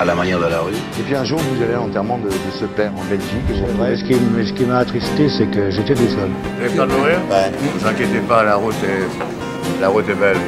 à 0.00 0.04
la 0.06 0.14
manière 0.14 0.40
de 0.40 0.46
la 0.46 0.60
rue. 0.60 0.72
Et 0.98 1.02
puis 1.02 1.14
un 1.14 1.24
jour, 1.24 1.38
vous 1.38 1.62
allez 1.62 1.74
à 1.74 1.76
l'enterrement 1.76 2.16
de, 2.16 2.28
de, 2.28 2.50
ce 2.58 2.64
père 2.64 2.90
en 2.96 3.04
Belgique. 3.04 3.28
Et 3.50 3.96
ce 3.96 4.04
qui, 4.04 4.14
ce 4.46 4.52
qui 4.54 4.64
m'a 4.64 4.78
attristé, 4.78 5.28
c'est 5.28 5.46
que 5.46 5.70
j'étais 5.70 5.94
tout 5.94 6.08
seul. 6.08 6.30
Vous 6.56 6.64
avez 6.64 6.74
peur 6.74 6.86
de 6.86 6.92
mourir 6.92 7.18
Ouais. 7.30 7.50
Ne 7.50 7.78
vous 7.78 7.86
inquiétez 7.86 8.20
pas, 8.20 8.42
la 8.42 8.56
route 8.56 8.74
est, 8.82 9.80
la 9.80 9.88
route 9.88 10.08
est 10.08 10.14
belle. 10.14 10.38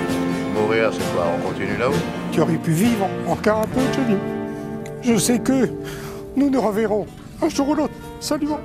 Mourir, 0.55 0.91
c'est 0.93 1.15
quoi 1.15 1.27
On 1.37 1.49
continue 1.49 1.77
là-haut 1.79 1.93
Tu 2.33 2.41
aurais 2.41 2.57
pu 2.57 2.71
vivre 2.71 3.07
encore 3.29 3.59
un 3.59 3.67
peu, 3.67 3.81
Johnny. 3.95 4.19
Je 5.03 5.19
sais 5.19 5.39
que 5.39 5.69
nous 6.35 6.49
nous 6.49 6.61
reverrons 6.61 7.07
un 7.43 7.49
jour 7.51 7.69
ou 7.69 7.75
l'autre. 7.75 7.95
Salut, 8.21 8.47
mon 8.47 8.59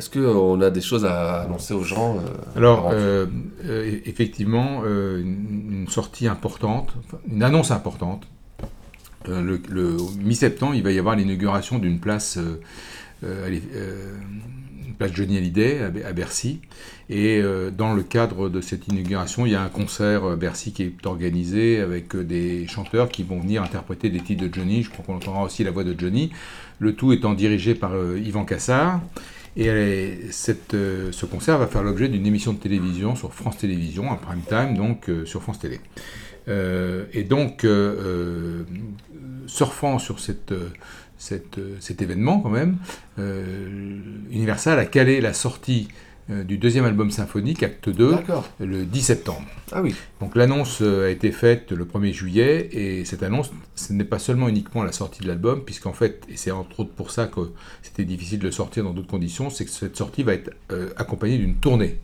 est-ce 0.00 0.08
qu'on 0.08 0.58
a 0.62 0.70
des 0.70 0.80
choses 0.80 1.04
à 1.04 1.42
annoncer 1.42 1.74
aux 1.74 1.84
gens 1.84 2.16
euh, 2.16 2.56
Alors, 2.56 2.88
euh, 2.90 3.26
euh, 3.66 3.98
effectivement, 4.06 4.80
euh, 4.86 5.20
une, 5.20 5.82
une 5.82 5.88
sortie 5.88 6.26
importante, 6.26 6.94
une 7.30 7.42
annonce 7.42 7.70
importante. 7.70 8.26
Euh, 9.28 9.58
le, 9.68 9.96
mi-septembre, 10.24 10.74
il 10.74 10.82
va 10.82 10.90
y 10.90 10.98
avoir 10.98 11.16
l'inauguration 11.16 11.78
d'une 11.78 12.00
place, 12.00 12.38
euh, 12.38 12.62
euh, 13.24 13.58
euh, 13.74 14.14
place 14.98 15.12
Johnny 15.12 15.36
Hallyday 15.36 15.80
à, 15.82 15.90
Be- 15.90 16.06
à 16.06 16.14
Bercy. 16.14 16.60
Et 17.10 17.38
euh, 17.42 17.70
dans 17.70 17.92
le 17.92 18.02
cadre 18.02 18.48
de 18.48 18.62
cette 18.62 18.88
inauguration, 18.88 19.44
il 19.44 19.52
y 19.52 19.54
a 19.54 19.60
un 19.62 19.68
concert 19.68 20.24
à 20.24 20.36
Bercy 20.36 20.72
qui 20.72 20.84
est 20.84 21.06
organisé 21.06 21.78
avec 21.80 22.14
euh, 22.14 22.24
des 22.24 22.66
chanteurs 22.68 23.10
qui 23.10 23.22
vont 23.22 23.38
venir 23.40 23.62
interpréter 23.62 24.08
des 24.08 24.20
titres 24.20 24.48
de 24.48 24.54
Johnny. 24.54 24.82
Je 24.82 24.88
crois 24.88 25.04
qu'on 25.04 25.16
entendra 25.16 25.42
aussi 25.42 25.62
la 25.62 25.70
voix 25.72 25.84
de 25.84 25.94
Johnny. 25.98 26.30
Le 26.78 26.94
tout 26.94 27.12
étant 27.12 27.34
dirigé 27.34 27.74
par 27.74 27.92
euh, 27.92 28.18
Yvan 28.18 28.46
Cassard. 28.46 29.02
Et 29.60 29.68
euh, 29.68 31.12
ce 31.12 31.26
concert 31.26 31.58
va 31.58 31.66
faire 31.66 31.82
l'objet 31.82 32.08
d'une 32.08 32.24
émission 32.24 32.54
de 32.54 32.58
télévision 32.58 33.14
sur 33.14 33.34
France 33.34 33.58
Télévisions, 33.58 34.10
un 34.10 34.16
prime 34.16 34.40
time, 34.48 34.74
donc 34.74 35.10
euh, 35.10 35.26
sur 35.26 35.42
France 35.42 35.58
Télé. 35.58 35.80
Euh, 36.48 37.04
et 37.12 37.24
donc, 37.24 37.66
surfant 39.46 39.98
sur 39.98 40.18
cette, 40.18 40.54
cet 41.18 42.00
événement 42.00 42.40
quand 42.40 42.48
même, 42.48 42.78
Universal 44.30 44.78
a 44.78 44.86
calé 44.86 45.20
la 45.20 45.34
sortie 45.34 45.88
du 46.44 46.58
deuxième 46.58 46.84
album 46.84 47.10
symphonique, 47.10 47.62
Acte 47.62 47.88
2, 47.88 48.12
D'accord. 48.12 48.48
le 48.60 48.84
10 48.84 49.02
septembre. 49.02 49.44
Ah 49.72 49.82
oui. 49.82 49.94
Donc 50.20 50.36
l'annonce 50.36 50.78
euh, 50.80 51.06
a 51.06 51.10
été 51.10 51.32
faite 51.32 51.72
le 51.72 51.84
1er 51.84 52.12
juillet 52.12 52.68
et 52.72 53.04
cette 53.04 53.22
annonce, 53.22 53.50
ce 53.74 53.92
n'est 53.92 54.04
pas 54.04 54.18
seulement 54.18 54.48
uniquement 54.48 54.82
la 54.82 54.92
sortie 54.92 55.22
de 55.22 55.28
l'album, 55.28 55.64
puisqu'en 55.64 55.92
fait, 55.92 56.22
et 56.28 56.36
c'est 56.36 56.50
entre 56.50 56.80
autres 56.80 56.92
pour 56.92 57.10
ça 57.10 57.26
que 57.26 57.40
c'était 57.82 58.04
difficile 58.04 58.38
de 58.38 58.44
le 58.44 58.52
sortir 58.52 58.84
dans 58.84 58.92
d'autres 58.92 59.08
conditions, 59.08 59.50
c'est 59.50 59.64
que 59.64 59.70
cette 59.70 59.96
sortie 59.96 60.22
va 60.22 60.34
être 60.34 60.50
euh, 60.72 60.90
accompagnée 60.96 61.38
d'une 61.38 61.56
tournée. 61.56 61.98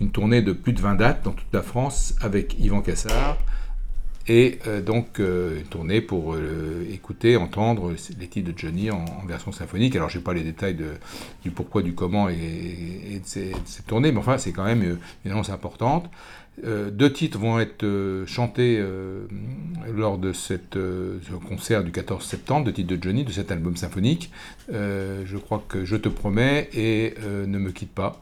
Une 0.00 0.10
tournée 0.10 0.42
de 0.42 0.52
plus 0.52 0.72
de 0.72 0.80
20 0.80 0.94
dates 0.94 1.24
dans 1.24 1.32
toute 1.32 1.52
la 1.52 1.62
France 1.62 2.14
avec 2.20 2.58
Yvan 2.60 2.82
Cassard. 2.82 3.38
Et 4.28 4.58
euh, 4.66 4.80
donc 4.82 5.20
euh, 5.20 5.60
une 5.60 5.66
tournée 5.66 6.00
pour 6.00 6.34
euh, 6.34 6.84
écouter, 6.90 7.36
entendre 7.36 7.94
les 8.18 8.26
titres 8.26 8.52
de 8.52 8.58
Johnny 8.58 8.90
en, 8.90 9.04
version 9.26 9.52
symphonique. 9.52 9.94
Alors 9.94 10.08
je 10.08 10.18
n'ai 10.18 10.24
pas 10.24 10.34
les 10.34 10.42
détails 10.42 10.76
du 11.44 11.50
pourquoi, 11.50 11.82
du 11.82 11.94
comment 11.94 12.28
et, 12.28 12.34
de 12.34 13.22
cette 13.24 13.86
tournée, 13.86 14.10
mais 14.10 14.18
enfin 14.18 14.36
c'est 14.38 14.52
quand 14.52 14.64
même 14.64 14.82
euh, 14.82 14.98
une 15.24 15.32
annonce 15.32 15.50
importante. 15.50 16.10
Euh, 16.64 16.90
deux 16.90 17.12
titres 17.12 17.38
vont 17.38 17.60
être 17.60 17.82
euh, 17.84 18.24
chantés 18.26 18.78
euh, 18.80 19.26
lors 19.94 20.16
de 20.16 20.32
cette, 20.32 20.74
ce 20.74 21.32
concert 21.48 21.84
du 21.84 21.92
14 21.92 22.24
septembre, 22.24 22.64
deux 22.64 22.72
titres 22.72 22.96
de 22.96 23.02
Johnny, 23.02 23.24
de 23.24 23.30
cet 23.30 23.52
album 23.52 23.76
symphonique. 23.76 24.30
Je 24.70 25.36
crois 25.36 25.62
que 25.68 25.84
Je 25.84 25.96
te 25.96 26.08
promets 26.08 26.68
et 26.74 27.14
Ne 27.46 27.58
me 27.58 27.70
quitte 27.70 27.92
pas, 27.92 28.20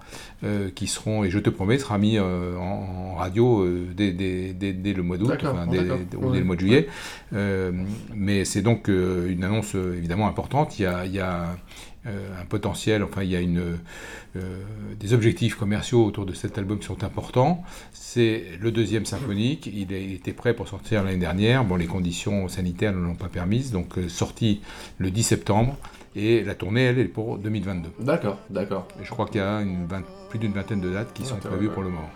qui 0.74 0.86
seront, 0.88 1.24
et 1.24 1.30
Je 1.30 1.38
te 1.38 1.48
promets 1.48 1.78
sera 1.78 1.96
mis 1.98 2.18
en, 2.18 2.24
en 2.24 3.14
radio 3.14 3.66
dès, 3.96 4.12
dès- 4.12 4.52
dès- 4.52 4.72
dès 4.72 4.92
le 4.92 5.02
mois 5.02 5.16
d'août, 5.16 5.28
enfin, 5.52 5.66
ou 6.18 6.32
dès 6.32 6.38
le 6.40 6.44
mois 6.44 6.56
de 6.56 6.60
juillet. 6.60 6.88
Mais 8.14 8.44
c'est 8.44 8.62
donc 8.62 8.88
une 8.88 9.42
annonce 9.44 9.74
évidemment 9.74 10.26
importante. 10.28 10.78
Il 10.78 10.82
y 10.82 10.86
a, 10.86 11.06
il 11.06 11.12
y 11.14 11.20
a, 11.20 11.56
un 12.06 12.44
potentiel, 12.44 13.02
enfin 13.02 13.22
il 13.22 13.30
y 13.30 13.36
a 13.36 13.40
une, 13.40 13.78
euh, 14.36 14.62
des 14.98 15.14
objectifs 15.14 15.54
commerciaux 15.54 16.04
autour 16.04 16.26
de 16.26 16.32
cet 16.32 16.58
album 16.58 16.78
qui 16.78 16.86
sont 16.86 17.04
importants. 17.04 17.62
C'est 17.92 18.44
le 18.60 18.70
deuxième 18.70 19.06
symphonique, 19.06 19.66
il, 19.66 19.92
était 19.92 20.32
prêt 20.32 20.54
pour 20.54 20.68
sortir 20.68 21.04
l'année 21.04 21.18
dernière, 21.18 21.64
bon 21.64 21.76
les 21.76 21.86
conditions 21.86 22.48
sanitaires 22.48 22.92
ne 22.92 22.98
l'ont 23.04 23.14
pas 23.14 23.28
permise, 23.28 23.70
donc 23.70 23.98
euh, 23.98 24.08
sorti 24.08 24.60
le 24.98 25.10
10 25.10 25.22
septembre, 25.22 25.76
et 26.16 26.42
la 26.42 26.54
tournée 26.54 26.82
elle 26.82 26.98
est 26.98 27.04
pour 27.04 27.38
2022. 27.38 27.90
D'accord, 28.00 28.38
d'accord. 28.50 28.88
Et 29.00 29.04
je 29.04 29.10
crois 29.10 29.26
qu'il 29.26 29.36
y 29.36 29.44
a 29.44 29.60
une 29.60 29.86
vingt- 29.86 30.04
plus 30.30 30.38
d'une 30.38 30.52
vingtaine 30.52 30.80
de 30.80 30.90
dates 30.90 31.12
qui 31.12 31.24
sont 31.24 31.36
prévues 31.36 31.68
ouais. 31.68 31.74
pour 31.74 31.82
le 31.82 31.90
moment. 31.90 32.10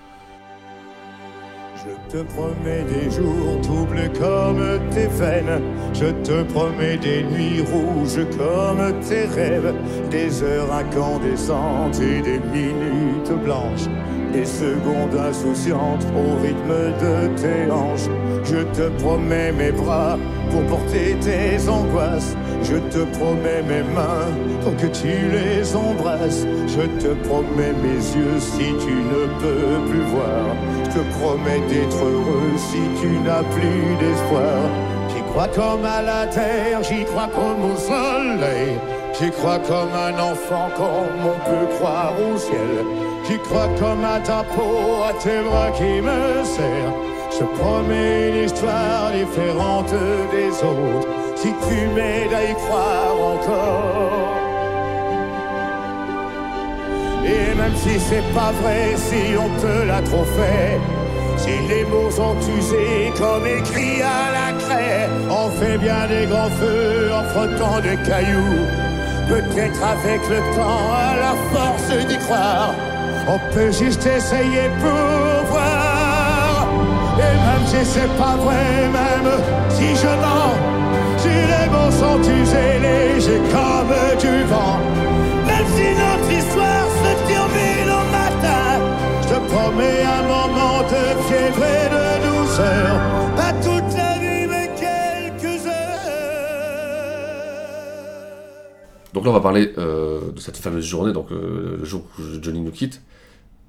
Je 1.77 2.17
te 2.17 2.23
promets 2.23 2.85
des 2.85 3.11
jours 3.11 3.61
doubles 3.63 4.11
comme 4.19 4.81
tes 4.91 5.07
veines. 5.07 5.63
Je 5.93 6.07
te 6.23 6.43
promets 6.53 6.97
des 6.97 7.23
nuits 7.23 7.61
rouges 7.61 8.27
comme 8.37 9.01
tes 9.01 9.25
rêves. 9.27 9.75
Des 10.11 10.43
heures 10.43 10.73
incandescentes 10.73 12.01
et 12.01 12.21
des 12.21 12.39
minutes 12.39 13.33
blanches. 13.45 13.89
Des 14.33 14.45
secondes 14.45 15.19
insouciantes 15.19 16.07
au 16.15 16.43
rythme 16.43 16.93
de 17.01 17.29
tes 17.41 17.71
hanches. 17.71 18.11
Je 18.45 18.63
te 18.77 18.89
promets 19.03 19.53
mes 19.53 19.73
bras 19.73 20.19
pour 20.51 20.63
porter 20.65 21.17
tes 21.21 21.69
angoisses. 21.69 22.37
Je 22.63 22.77
te 22.77 23.05
promets 23.17 23.63
mes 23.63 23.83
mains 23.95 24.29
pour 24.63 24.77
que 24.77 24.87
tu 24.87 25.09
les 25.33 25.75
embrasses. 25.75 26.47
Je 26.67 26.83
te 27.03 27.15
promets 27.27 27.73
mes 27.83 28.01
yeux 28.17 28.39
si 28.39 28.75
tu 28.85 28.93
ne 28.93 29.27
peux 29.41 29.91
plus 29.91 30.05
voir. 30.13 30.55
Je 30.85 30.99
te 30.99 31.05
promets 31.19 31.63
d'être 31.69 32.05
heureux 32.05 32.53
si 32.57 32.83
tu 33.01 33.09
n'as 33.25 33.43
plus 33.43 33.97
d'espoir. 33.99 34.61
J'y 35.09 35.23
crois 35.23 35.49
comme 35.49 35.85
à 35.85 36.03
la 36.03 36.27
terre, 36.27 36.83
j'y 36.83 37.05
crois 37.05 37.29
comme 37.35 37.73
au 37.73 37.77
soleil. 37.77 38.79
J'y 39.21 39.33
crois 39.33 39.59
comme 39.59 39.93
un 39.95 40.17
enfant, 40.17 40.69
comme 40.77 41.25
on 41.25 41.39
peut 41.51 41.75
croire 41.77 42.13
au 42.21 42.39
ciel. 42.39 42.85
J'y 43.27 43.37
crois 43.39 43.69
comme 43.81 44.05
à 44.05 44.21
ta 44.21 44.45
peau, 44.45 45.03
à 45.03 45.13
tes 45.13 45.41
bras 45.41 45.73
qui 45.73 46.01
me 46.01 46.45
serrent. 46.45 46.95
Je 47.37 47.45
promets 47.59 48.29
une 48.29 48.45
histoire 48.45 49.11
différente 49.11 49.93
des 50.31 50.51
autres. 50.63 51.09
Si 51.35 51.49
tu 51.49 51.89
m'aides 51.97 52.33
à 52.33 52.45
y 52.45 52.55
croire 52.55 53.17
encore. 53.35 54.37
Et 57.25 57.55
même 57.57 57.77
si 57.77 57.99
c'est 57.99 58.33
pas 58.33 58.53
vrai, 58.63 58.95
si 58.97 59.37
on 59.37 59.49
te 59.61 59.85
l'a 59.85 60.01
trop 60.03 60.25
fait, 60.25 60.79
si 61.37 61.59
les 61.69 61.85
mots 61.85 62.11
sont 62.11 62.37
usés 62.57 63.13
comme 63.19 63.47
écrit 63.47 64.01
à 64.01 64.31
la 64.39 64.59
craie, 64.59 65.09
on 65.29 65.51
fait 65.51 65.77
bien 65.79 66.07
des 66.07 66.27
grands 66.27 66.51
feux 66.51 67.11
en 67.13 67.25
frottant 67.25 67.81
des 67.81 67.97
cailloux. 68.09 68.78
Peut-être 69.29 69.83
avec 69.83 70.21
le 70.31 70.39
temps, 70.57 70.91
à 70.91 71.17
la 71.17 71.35
force 71.53 72.07
d'y 72.07 72.17
croire, 72.17 72.75
on 73.29 73.39
peut 73.53 73.71
juste 73.71 74.07
essayer 74.07 74.71
pour 74.81 75.45
voir. 75.51 76.67
Et 77.19 77.35
même 77.47 77.67
si 77.67 77.85
c'est 77.85 78.13
pas 78.17 78.37
vrai, 78.37 78.89
même 78.91 79.31
si 79.69 79.95
je 79.95 80.13
mens, 80.25 80.57
si 81.19 81.29
les 81.29 81.69
mots 81.69 81.91
sont 81.91 82.21
usés, 82.23 82.79
légers 82.81 83.43
comme 83.53 84.19
du 84.19 84.45
vent. 84.45 84.79
Même 85.47 85.67
si 85.77 85.89
notre 86.03 86.31
histoire 86.33 86.89
se 87.03 87.13
termine 87.29 87.91
au 88.01 88.05
matin, 88.19 88.81
je 89.23 89.29
te 89.29 89.39
promets 89.53 90.03
un 90.19 90.23
moment 90.23 90.81
de 90.95 91.03
fièvre 91.27 91.65
et 91.65 91.89
de 91.95 92.07
douceur. 92.27 92.91
Pas 93.37 93.53
toute 93.63 93.97
la 93.97 94.08
Donc 99.19 99.25
là, 99.25 99.31
on 99.33 99.35
va 99.35 99.41
parler 99.41 99.73
euh, 99.79 100.31
de 100.31 100.39
cette 100.39 100.57
fameuse 100.59 100.85
journée, 100.87 101.13
donc 101.13 101.33
euh, 101.33 101.77
le 101.81 101.85
jour 101.85 102.05
où 102.21 102.23
Johnny 102.41 102.61
nous 102.61 102.71
quitte, 102.71 103.03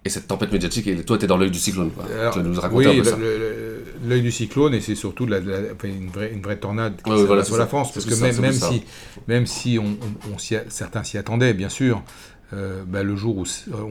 et 0.05 0.09
cette 0.09 0.27
tempête 0.27 0.51
médiatique. 0.51 0.85
Et 0.85 1.03
toi, 1.03 1.17
t'es 1.17 1.25
dans 1.25 1.37
l'œil 1.37 1.49
du 1.49 1.57
cyclone, 1.57 1.89
quoi. 1.89 2.05
Alors, 2.05 2.33
tu 2.33 2.39
vas 2.39 2.45
nous 2.47 2.59
raconter 2.61 2.87
oui, 2.87 2.99
un 2.99 3.03
peu 3.03 3.09
ça. 3.09 3.17
l'œil 4.07 4.21
du 4.21 4.31
cyclone 4.31 4.75
et 4.75 4.79
c'est 4.81 4.93
surtout 4.93 5.25
de 5.25 5.31
la, 5.31 5.39
de 5.39 5.49
la- 5.49 5.73
enfin, 5.73 5.87
une, 5.87 6.09
vraie, 6.09 6.31
une 6.31 6.41
vraie 6.43 6.57
tornade 6.57 6.97
qui 6.97 7.09
voilà, 7.09 7.43
sur 7.43 7.57
la. 7.57 7.65
France. 7.65 7.91
Parce 7.91 8.05
que 8.05 8.13
ça, 8.13 8.31
même, 8.31 8.53
si, 8.53 8.83
même 9.27 9.47
si 9.47 9.79
on, 9.79 9.85
on- 9.85 10.35
on 10.35 10.37
s'y 10.37 10.55
a- 10.55 10.65
certains 10.69 11.03
s'y 11.03 11.17
attendaient, 11.17 11.55
bien 11.55 11.69
sûr, 11.69 12.03
euh, 12.53 12.83
bah, 12.87 13.01
le 13.01 13.15
jour 13.15 13.37
où 13.37 13.45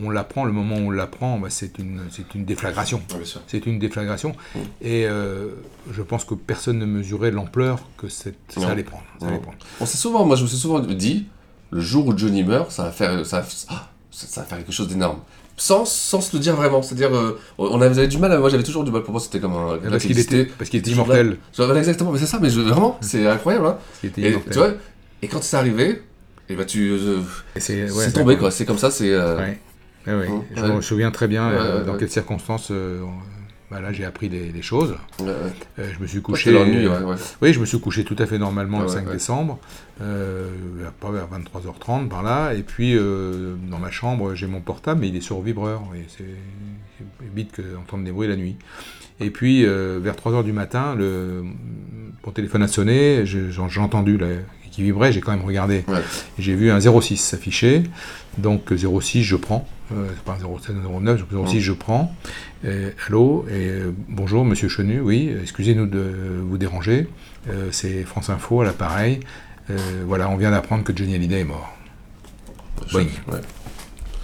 on 0.04 0.10
l'apprend, 0.10 0.44
le 0.44 0.52
moment 0.52 0.76
où 0.76 0.86
on 0.86 0.90
l'apprend, 0.90 1.40
bah, 1.40 1.48
c'est 1.50 1.76
une, 1.80 2.02
c'est 2.10 2.34
une 2.36 2.44
déflagration. 2.44 3.02
C'est 3.48 3.66
une 3.66 3.80
déflagration. 3.80 4.36
Mm. 4.54 4.58
Et 4.82 5.06
euh, 5.08 5.48
je 5.90 6.02
pense 6.02 6.24
que 6.24 6.34
personne 6.34 6.78
ne 6.78 6.86
mesurait 6.86 7.32
l'ampleur 7.32 7.80
que 7.98 8.08
cette- 8.08 8.36
ça 8.48 8.68
allait 8.68 8.84
prendre. 8.84 9.04
ça 9.20 9.26
allait 9.26 9.38
prendre. 9.40 9.58
On 9.80 9.86
s'est 9.86 9.98
souvent, 9.98 10.24
moi 10.24 10.36
je 10.36 10.44
me 10.44 10.48
suis 10.48 10.56
souvent 10.58 10.78
dit, 10.80 11.26
le 11.70 11.80
jour 11.80 12.06
où 12.06 12.16
Johnny 12.16 12.42
meurt, 12.44 12.70
ça 12.70 12.84
va 12.84 12.90
faire, 12.92 13.24
ça, 13.26 13.40
va- 13.40 13.46
ah, 13.68 13.88
ça, 14.10 14.40
va 14.42 14.46
faire 14.46 14.58
quelque 14.58 14.72
chose 14.72 14.88
d'énorme. 14.88 15.18
Sans, 15.56 15.84
sans 15.84 16.20
se 16.20 16.36
le 16.36 16.40
dire 16.40 16.54
vraiment. 16.54 16.82
C'est-à-dire, 16.82 17.14
euh, 17.14 17.38
on 17.58 17.80
avait 17.80 18.06
du 18.06 18.18
mal, 18.18 18.38
moi 18.38 18.48
j'avais 18.48 18.62
toujours 18.62 18.84
du 18.84 18.90
mal 18.92 19.02
pour 19.02 19.10
moi, 19.12 19.20
c'était 19.20 19.40
comme 19.40 19.54
un. 19.54 19.78
Parce 19.90 20.04
qu'il 20.04 20.18
était, 20.18 20.44
parce 20.44 20.70
qu'il 20.70 20.78
était 20.78 20.90
là. 20.90 20.96
immortel. 20.96 21.36
Exactement, 21.76 22.12
mais 22.12 22.18
c'est 22.18 22.26
ça, 22.26 22.38
mais 22.40 22.48
je- 22.50 22.60
vraiment, 22.60 22.96
c'est 23.00 23.26
incroyable. 23.26 23.66
Hein. 23.66 23.78
Était 24.04 24.20
Et, 24.22 24.28
immortel. 24.30 24.52
tu 24.52 24.58
vois, 24.58 24.70
et 25.22 25.26
quand 25.28 25.42
c'est 25.42 25.56
arrivé, 25.56 26.02
et 26.48 26.54
bah 26.54 26.64
tu. 26.64 26.90
euh, 26.92 27.18
c'est 27.56 27.90
ouais, 27.90 28.12
tombé 28.12 28.36
quoi, 28.36 28.50
c'est 28.52 28.64
comme 28.66 28.78
ça, 28.78 28.90
c'est. 28.90 29.10
euh, 29.12 29.36
Ouais. 29.36 29.58
Mmh, 30.06 30.42
Je 30.56 30.62
me 30.64 30.80
souviens 30.80 31.10
très 31.10 31.26
bien 31.28 31.50
euh, 31.50 31.84
dans 31.84 31.96
quelles 31.96 32.08
circonstances 32.10 32.68
euh, 32.70 33.02
bah 33.70 33.80
là 33.80 33.92
j'ai 33.92 34.04
appris 34.04 34.28
les 34.28 34.62
choses. 34.62 34.96
ouais, 35.20 35.26
ouais. 35.26 35.32
Euh, 35.78 35.90
je 35.94 36.02
me 36.02 36.06
suis 36.06 36.22
couché. 36.22 36.52
nuit, 36.52 36.86
ouais. 36.88 37.16
Oui, 37.42 37.52
je 37.52 37.60
me 37.60 37.66
suis 37.66 37.78
couché 37.78 38.04
tout 38.04 38.16
à 38.18 38.26
fait 38.26 38.38
normalement 38.38 38.78
le 38.80 38.86
ouais, 38.86 38.92
5 38.92 39.06
ouais. 39.06 39.12
décembre, 39.12 39.58
euh, 40.00 40.48
vers, 40.76 40.92
pas 40.92 41.10
vers 41.10 41.28
23h30 41.28 42.08
par 42.08 42.22
là. 42.22 42.54
Et 42.54 42.62
puis 42.62 42.96
euh, 42.96 43.56
dans 43.70 43.78
ma 43.78 43.90
chambre, 43.90 44.34
j'ai 44.34 44.46
mon 44.46 44.60
portable, 44.60 45.02
mais 45.02 45.08
il 45.08 45.16
est 45.16 45.20
sur 45.20 45.40
vibreur. 45.40 45.82
Et 45.94 46.06
c'est 46.08 46.24
vite 47.34 47.52
que 47.52 47.62
d'entendre 47.62 48.04
des 48.04 48.12
bruits 48.12 48.28
la 48.28 48.36
nuit. 48.36 48.56
Et 49.20 49.30
puis 49.30 49.66
euh, 49.66 49.98
vers 50.02 50.14
3h 50.14 50.44
du 50.44 50.52
matin, 50.52 50.94
le, 50.94 51.44
mon 52.24 52.32
téléphone 52.32 52.62
a 52.62 52.68
sonné, 52.68 53.26
j'ai 53.26 53.80
entendu 53.80 54.18
qui 54.70 54.84
vibrait, 54.84 55.12
j'ai 55.12 55.20
quand 55.20 55.32
même 55.32 55.44
regardé. 55.44 55.84
J'ai 56.38 56.54
vu 56.54 56.70
un 56.70 56.78
06 56.80 57.16
s'afficher, 57.16 57.82
donc 58.38 58.72
euh, 58.72 59.00
06 59.00 59.22
je 59.22 59.36
prends, 59.36 59.66
euh, 59.92 60.06
pas 60.24 60.32
un 60.32 60.58
07, 60.60 60.74
un 60.76 61.00
09, 61.00 61.28
donc 61.30 61.48
06 61.48 61.60
je 61.60 61.72
prends. 61.72 62.14
Allô, 63.06 63.46
et 63.50 63.70
bonjour 64.08 64.44
Monsieur 64.44 64.68
Chenu, 64.68 65.00
oui, 65.00 65.32
excusez-nous 65.42 65.86
de 65.86 66.40
vous 66.48 66.58
déranger, 66.58 67.08
Euh, 67.48 67.68
c'est 67.70 68.02
France 68.04 68.28
Info 68.30 68.60
à 68.60 68.64
l'appareil. 68.64 69.20
Euh, 69.70 69.76
voilà, 70.06 70.28
on 70.28 70.36
vient 70.36 70.50
d'apprendre 70.50 70.82
que 70.84 70.94
Johnny 70.96 71.14
Hallyday 71.14 71.40
est 71.40 71.44
mort. 71.44 71.72
Oui. 72.94 73.08
ouais. 73.32 73.40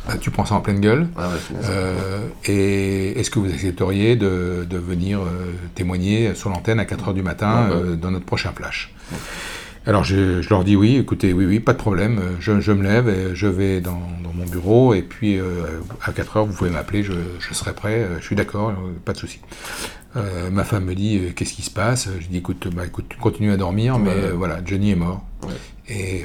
Ah, 0.07 0.19
tu 0.19 0.31
prends 0.31 0.45
ça 0.45 0.55
en 0.57 0.61
pleine 0.61 0.81
gueule. 0.81 1.07
Ah 1.17 1.29
ouais. 1.29 1.59
Euh, 1.65 2.27
et 2.45 3.19
est-ce 3.19 3.31
que 3.31 3.39
vous 3.39 3.51
accepteriez 3.51 4.17
de, 4.17 4.67
de 4.69 4.77
venir 4.77 5.21
euh, 5.21 5.53
témoigner 5.75 6.35
sur 6.35 6.51
l'antenne 6.51 6.79
à 6.81 6.85
4h 6.85 7.15
du 7.15 7.23
matin 7.23 7.69
Ouais, 7.71 7.77
euh, 7.77 7.97
dans 7.97 8.11
notre 8.11 8.27
prochain 8.27 8.53
flash? 8.55 8.93
Alors 9.87 10.03
je, 10.03 10.41
je 10.41 10.49
leur 10.49 10.65
dis 10.65 10.77
oui, 10.77 10.97
écoutez, 10.97 11.35
oui, 11.35 11.45
oui, 11.45 11.61
pas 11.61 11.75
de 11.75 11.79
problème, 11.79 12.19
euh, 12.19 12.37
je, 12.41 12.59
je 12.61 12.73
me 12.73 12.83
lève, 12.83 13.09
et 13.09 13.35
je 13.35 13.47
vais 13.47 13.83
dans, 13.83 14.01
dans 14.23 14.33
mon 14.33 14.47
bureau 14.47 14.95
et 14.95 15.03
puis 15.03 15.39
euh, 15.39 15.81
à 16.03 16.11
4h 16.13 16.47
vous 16.47 16.55
pouvez 16.55 16.71
m'appeler, 16.71 17.03
je, 17.03 17.13
je 17.39 17.53
serai 17.55 17.75
prêt, 17.75 18.01
euh, 18.01 18.19
je 18.19 18.25
suis 18.25 18.35
d'accord, 18.37 18.73
pas 19.05 19.13
de 19.13 19.19
souci. 19.19 19.41
Euh, 20.17 20.49
ma 20.51 20.65
femme 20.65 20.85
me 20.87 20.95
dit 20.95 21.19
euh, 21.19 21.31
qu'est-ce 21.37 21.53
qui 21.53 21.61
se 21.63 21.71
passe? 21.71 22.09
Je 22.21 22.27
dis 22.29 22.39
écoute, 22.39 22.69
bah, 22.75 22.87
écoute, 22.87 23.07
tu 23.11 23.19
continues 23.19 23.51
à 23.53 23.57
dormir, 23.59 23.99
mais 23.99 24.11
Ouais. 24.11 24.25
euh, 24.25 24.33
voilà, 24.33 24.61
Johnny 24.65 24.93
est 24.93 24.97
mort. 24.97 25.23
Ouais. 25.43 25.55
Et 25.89 26.25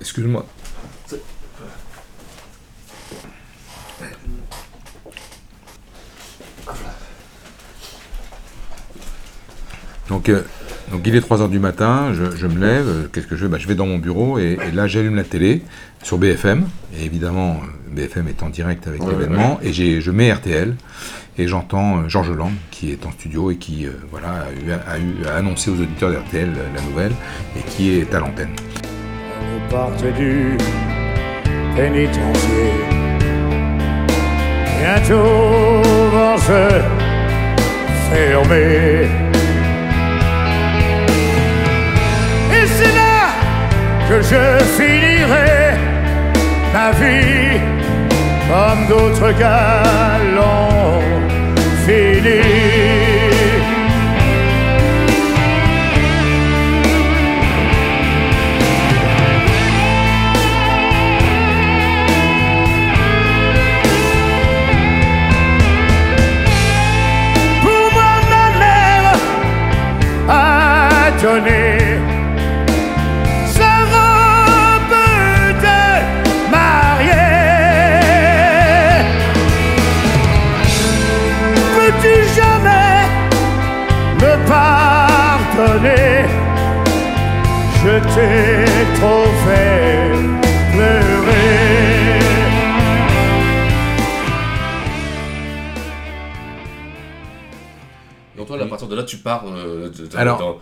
excuse-moi. 0.00 0.44
Donc, 10.12 10.28
euh, 10.28 10.42
donc 10.90 11.00
il 11.06 11.16
est 11.16 11.20
3h 11.26 11.48
du 11.48 11.58
matin, 11.58 12.12
je, 12.12 12.36
je 12.36 12.46
me 12.46 12.60
lève, 12.60 12.86
euh, 12.86 13.08
qu'est-ce 13.10 13.26
que 13.26 13.34
je 13.34 13.44
fais? 13.46 13.48
Bah, 13.50 13.56
Je 13.58 13.66
vais 13.66 13.74
dans 13.74 13.86
mon 13.86 13.96
bureau 13.96 14.38
et, 14.38 14.58
et 14.68 14.70
là 14.72 14.86
j'allume 14.86 15.16
la 15.16 15.24
télé 15.24 15.62
sur 16.02 16.18
BFM, 16.18 16.66
et 17.00 17.04
évidemment 17.06 17.62
euh, 17.62 17.94
BFM 17.96 18.28
est 18.28 18.42
en 18.42 18.50
direct 18.50 18.86
avec 18.86 19.02
Ouais, 19.02 19.10
l'événement, 19.12 19.58
et 19.62 19.72
j'ai- 19.72 20.02
je 20.02 20.10
mets 20.10 20.30
RTL, 20.30 20.74
et 21.38 21.48
j'entends 21.48 22.00
euh, 22.00 22.08
Georges 22.08 22.30
Lang 22.36 22.50
qui 22.70 22.90
est 22.92 23.06
en 23.06 23.10
studio 23.12 23.50
et 23.50 23.56
qui 23.56 23.86
euh, 23.86 23.92
voilà, 24.10 24.28
a, 24.28 24.50
eu, 24.52 24.70
a, 24.72 24.98
eu- 24.98 25.26
a 25.26 25.36
annoncé 25.36 25.70
aux 25.70 25.80
auditeurs 25.80 26.10
d'RTL 26.10 26.50
la 26.74 26.80
nouvelle, 26.82 27.12
et 27.56 27.62
qui 27.70 27.94
est 27.98 28.14
à 28.14 28.18
l'antenne. 28.20 28.50
Du 30.18 30.58
pénitencier. 31.74 32.70
Bientôt 34.78 35.22
vont 36.12 36.36
se 36.36 36.68
fermer. 38.10 39.21
Que 44.12 44.20
je 44.20 44.64
finirai 44.76 45.72
ma 46.74 46.90
vie 47.00 47.58
comme 48.50 48.86
d'autres 48.90 49.32
gars 49.38 50.18
l'ont 50.36 51.00
fini. 51.86 52.40
pour 67.62 67.84
moi 67.94 68.22
t'ai 88.14 89.00
trop 89.00 89.26
fait 89.44 90.10
pleurer. 90.72 92.20
Donc 98.36 98.46
toi, 98.46 98.60
à 98.60 98.66
partir 98.66 98.88
de 98.88 98.96
là, 98.96 99.02
tu 99.02 99.18
pars 99.18 99.44
euh, 99.46 99.88
de- 99.90 100.06
de- 100.06 100.16
Alors, 100.16 100.38
dans, 100.38 100.58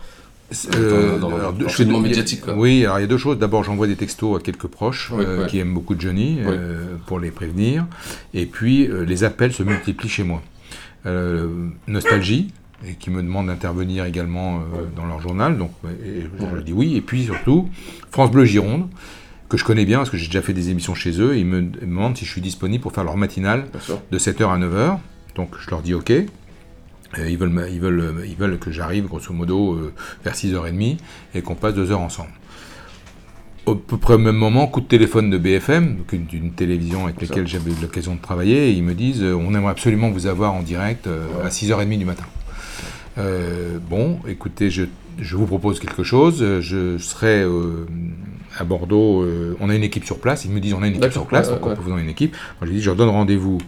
Euh, 0.77 1.17
dans- 1.17 1.29
dans- 1.29 1.35
alors, 1.37 1.53
dans 1.53 1.99
médiatique. 2.01 2.41
Quoi. 2.41 2.55
Oui, 2.55 2.83
alors 2.83 2.99
il 2.99 3.01
y 3.01 3.05
a 3.05 3.07
deux 3.07 3.17
choses. 3.17 3.39
D'abord, 3.39 3.63
j'envoie 3.63 3.87
des 3.87 3.95
textos 3.95 4.37
à 4.37 4.43
quelques 4.43 4.67
proches 4.67 5.09
Oui, 5.15 5.23
euh, 5.25 5.41
ouais. 5.43 5.47
qui 5.47 5.59
aiment 5.59 5.73
beaucoup 5.73 5.95
Johnny 5.97 6.39
Oui. 6.39 6.45
euh, 6.49 6.95
pour 7.05 7.19
les 7.21 7.31
prévenir. 7.31 7.85
Et 8.33 8.45
puis, 8.45 8.85
euh, 8.87 9.03
les 9.05 9.23
appels 9.23 9.53
se 9.53 9.63
multiplient 9.63 10.09
chez 10.09 10.23
moi. 10.23 10.41
Euh, 11.05 11.47
Nostalgie, 11.87 12.53
et 12.87 12.95
qui 12.95 13.09
me 13.09 13.21
demande 13.21 13.47
d'intervenir 13.47 14.05
également 14.05 14.57
euh, 14.57 14.85
dans 14.95 15.05
leur 15.05 15.21
journal. 15.21 15.57
Donc, 15.57 15.71
et 16.03 16.21
je 16.21 16.45
leur 16.45 16.63
dis 16.63 16.73
oui. 16.73 16.95
Et 16.95 17.01
puis 17.01 17.25
surtout, 17.25 17.69
France 18.11 18.31
Bleu 18.31 18.45
Gironde, 18.45 18.87
que 19.49 19.57
je 19.57 19.63
connais 19.63 19.85
bien 19.85 19.99
parce 19.99 20.09
que 20.09 20.17
j'ai 20.17 20.27
déjà 20.27 20.41
fait 20.41 20.53
des 20.53 20.69
émissions 20.69 20.95
chez 20.95 21.19
eux. 21.21 21.35
Et 21.35 21.39
ils 21.39 21.45
me 21.45 21.61
demandent 21.61 22.17
si 22.17 22.25
je 22.25 22.31
suis 22.31 22.41
disponible 22.41 22.81
pour 22.81 22.93
faire 22.93 23.03
leur 23.03 23.17
matinale 23.17 23.65
de 24.11 24.17
7h 24.17 24.49
à 24.49 24.57
9h. 24.57 24.97
Donc 25.35 25.55
je 25.59 25.69
leur 25.69 25.81
dis 25.81 25.93
OK. 25.93 26.11
Euh, 26.11 27.29
ils, 27.29 27.37
veulent, 27.37 27.67
ils, 27.69 27.79
veulent, 27.79 28.23
ils 28.25 28.35
veulent 28.35 28.57
que 28.57 28.71
j'arrive 28.71 29.07
grosso 29.07 29.33
modo 29.33 29.73
euh, 29.73 29.93
vers 30.23 30.33
6h30 30.33 30.97
et 31.35 31.41
qu'on 31.41 31.55
passe 31.55 31.73
deux 31.73 31.91
heures 31.91 31.99
ensemble. 31.99 32.31
Au 33.67 33.75
peu 33.75 33.97
près 33.97 34.15
au 34.15 34.17
même 34.17 34.35
moment, 34.35 34.65
coup 34.65 34.81
de 34.81 34.87
téléphone 34.87 35.29
de 35.29 35.37
BFM, 35.37 35.97
donc 35.97 36.13
une, 36.13 36.25
d'une 36.25 36.51
télévision 36.51 37.03
avec 37.03 37.21
laquelle 37.21 37.45
j'avais 37.47 37.69
eu 37.69 37.75
l'occasion 37.79 38.15
de 38.15 38.19
travailler, 38.19 38.69
et 38.69 38.71
ils 38.71 38.83
me 38.83 38.95
disent 38.95 39.21
euh, 39.21 39.35
on 39.35 39.53
aimerait 39.53 39.71
absolument 39.71 40.09
vous 40.09 40.25
avoir 40.25 40.53
en 40.53 40.63
direct 40.63 41.05
euh, 41.05 41.27
à 41.43 41.49
6h30 41.49 41.99
du 41.99 42.05
matin. 42.05 42.23
Euh, 43.21 43.77
bon, 43.89 44.19
écoutez, 44.27 44.69
je, 44.69 44.83
je 45.19 45.35
vous 45.35 45.45
propose 45.45 45.79
quelque 45.79 46.03
chose. 46.03 46.39
euh, 46.41 46.61
Je 46.61 46.97
serai 46.97 47.41
euh, 47.43 47.85
à 48.57 48.63
Bordeaux. 48.63 49.21
euh, 49.23 49.55
on 49.59 49.69
a 49.69 49.75
une 49.75 49.83
équipe 49.83 50.05
sur 50.05 50.19
place. 50.19 50.45
Ils 50.45 50.51
me 50.51 50.59
disent 50.59 50.73
on 50.73 50.81
a 50.83 50.87
une 50.87 50.95
équipe 50.95 51.11
sur 51.11 51.25
place, 51.27 51.47
ouais, 51.47 51.53
donc 51.55 51.65
ouais, 51.65 51.71
on 51.73 51.75
peut 51.75 51.81
vous 51.81 51.89
donner 51.89 52.01
une 52.03 52.09
équipe. 52.09 52.35
Moi, 52.59 52.67
je 52.67 52.73
dis 52.73 52.81
je 52.81 52.87
leur 52.87 52.95
donne 52.95 53.09
rendez-vous 53.09 53.59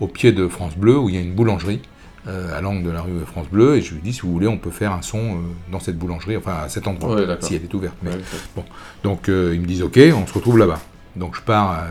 au 0.00 0.06
pied 0.06 0.32
de 0.32 0.48
France 0.48 0.76
Bleu 0.76 0.98
où 0.98 1.08
il 1.08 1.14
y 1.14 1.18
a 1.18 1.20
une 1.20 1.34
boulangerie 1.34 1.80
à 2.26 2.60
l'angle 2.60 2.84
de 2.84 2.90
la 2.90 3.02
rue 3.02 3.10
France 3.26 3.48
Bleu. 3.50 3.76
Et 3.76 3.82
je 3.82 3.94
lui 3.94 4.00
dis 4.00 4.12
si 4.12 4.20
vous 4.22 4.32
voulez, 4.32 4.46
on 4.46 4.56
peut 4.58 4.70
faire 4.70 4.92
un 4.92 5.02
son 5.02 5.38
dans 5.72 5.80
cette 5.80 5.98
boulangerie, 5.98 6.36
enfin 6.36 6.54
à 6.64 6.68
cet 6.68 6.86
endroit, 6.86 7.16
Ouais, 7.16 7.26
si 7.40 7.56
elle 7.56 7.64
est 7.64 7.74
ouverte. 7.74 7.96
Mais 8.02 8.10
Ouais, 8.12 8.18
bon, 8.56 8.64
donc 9.02 9.24
ils 9.28 9.60
me 9.60 9.66
disent 9.66 9.82
ok, 9.82 9.98
on 10.14 10.26
se 10.26 10.32
retrouve 10.32 10.56
là-bas. 10.58 10.78
Donc 11.16 11.34
je 11.36 11.42
pars. 11.42 11.84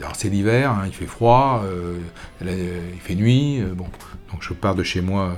alors 0.00 0.12
c'est 0.16 0.28
l'hiver, 0.28 0.72
hein, 0.72 0.82
il 0.86 0.92
fait 0.92 1.06
froid, 1.06 1.64
il 2.42 3.00
fait 3.00 3.14
nuit. 3.14 3.62
bon, 3.74 3.86
donc 4.32 4.42
je 4.42 4.52
pars 4.52 4.74
de 4.74 4.82
chez 4.82 5.00
moi 5.00 5.36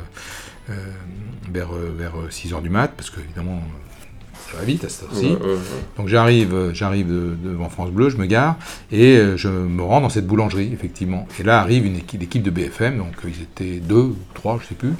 vers, 1.52 1.74
euh, 1.74 1.92
vers 1.96 2.12
6h 2.30 2.60
du 2.62 2.70
mat, 2.70 2.92
parce 2.96 3.10
que 3.10 3.20
évidemment, 3.20 3.56
euh, 3.56 4.50
ça 4.52 4.58
va 4.58 4.64
vite 4.64 4.84
à 4.84 4.88
cette 4.88 5.04
heure-ci. 5.04 5.26
Ouais, 5.26 5.36
ouais, 5.36 5.52
ouais. 5.54 5.58
Donc 5.96 6.08
j'arrive, 6.08 6.54
euh, 6.54 6.74
j'arrive 6.74 7.08
de- 7.08 7.36
devant 7.44 7.68
France 7.68 7.90
Bleu, 7.90 8.08
je 8.10 8.16
me 8.16 8.26
gare 8.26 8.56
et 8.90 9.16
euh, 9.16 9.36
je 9.36 9.48
me 9.48 9.82
rends 9.82 10.00
dans 10.00 10.08
cette 10.08 10.26
boulangerie, 10.26 10.70
effectivement. 10.72 11.26
Et 11.38 11.42
là 11.44 11.60
arrive 11.60 11.86
une 11.86 11.96
équipe, 11.96 12.20
l'équipe 12.20 12.42
de 12.42 12.50
BFM, 12.50 12.98
donc 12.98 13.12
euh, 13.24 13.28
ils 13.28 13.42
étaient 13.42 13.78
deux, 13.80 13.94
ou 14.02 14.16
trois, 14.34 14.58
je 14.62 14.66
sais 14.68 14.74
plus. 14.74 14.92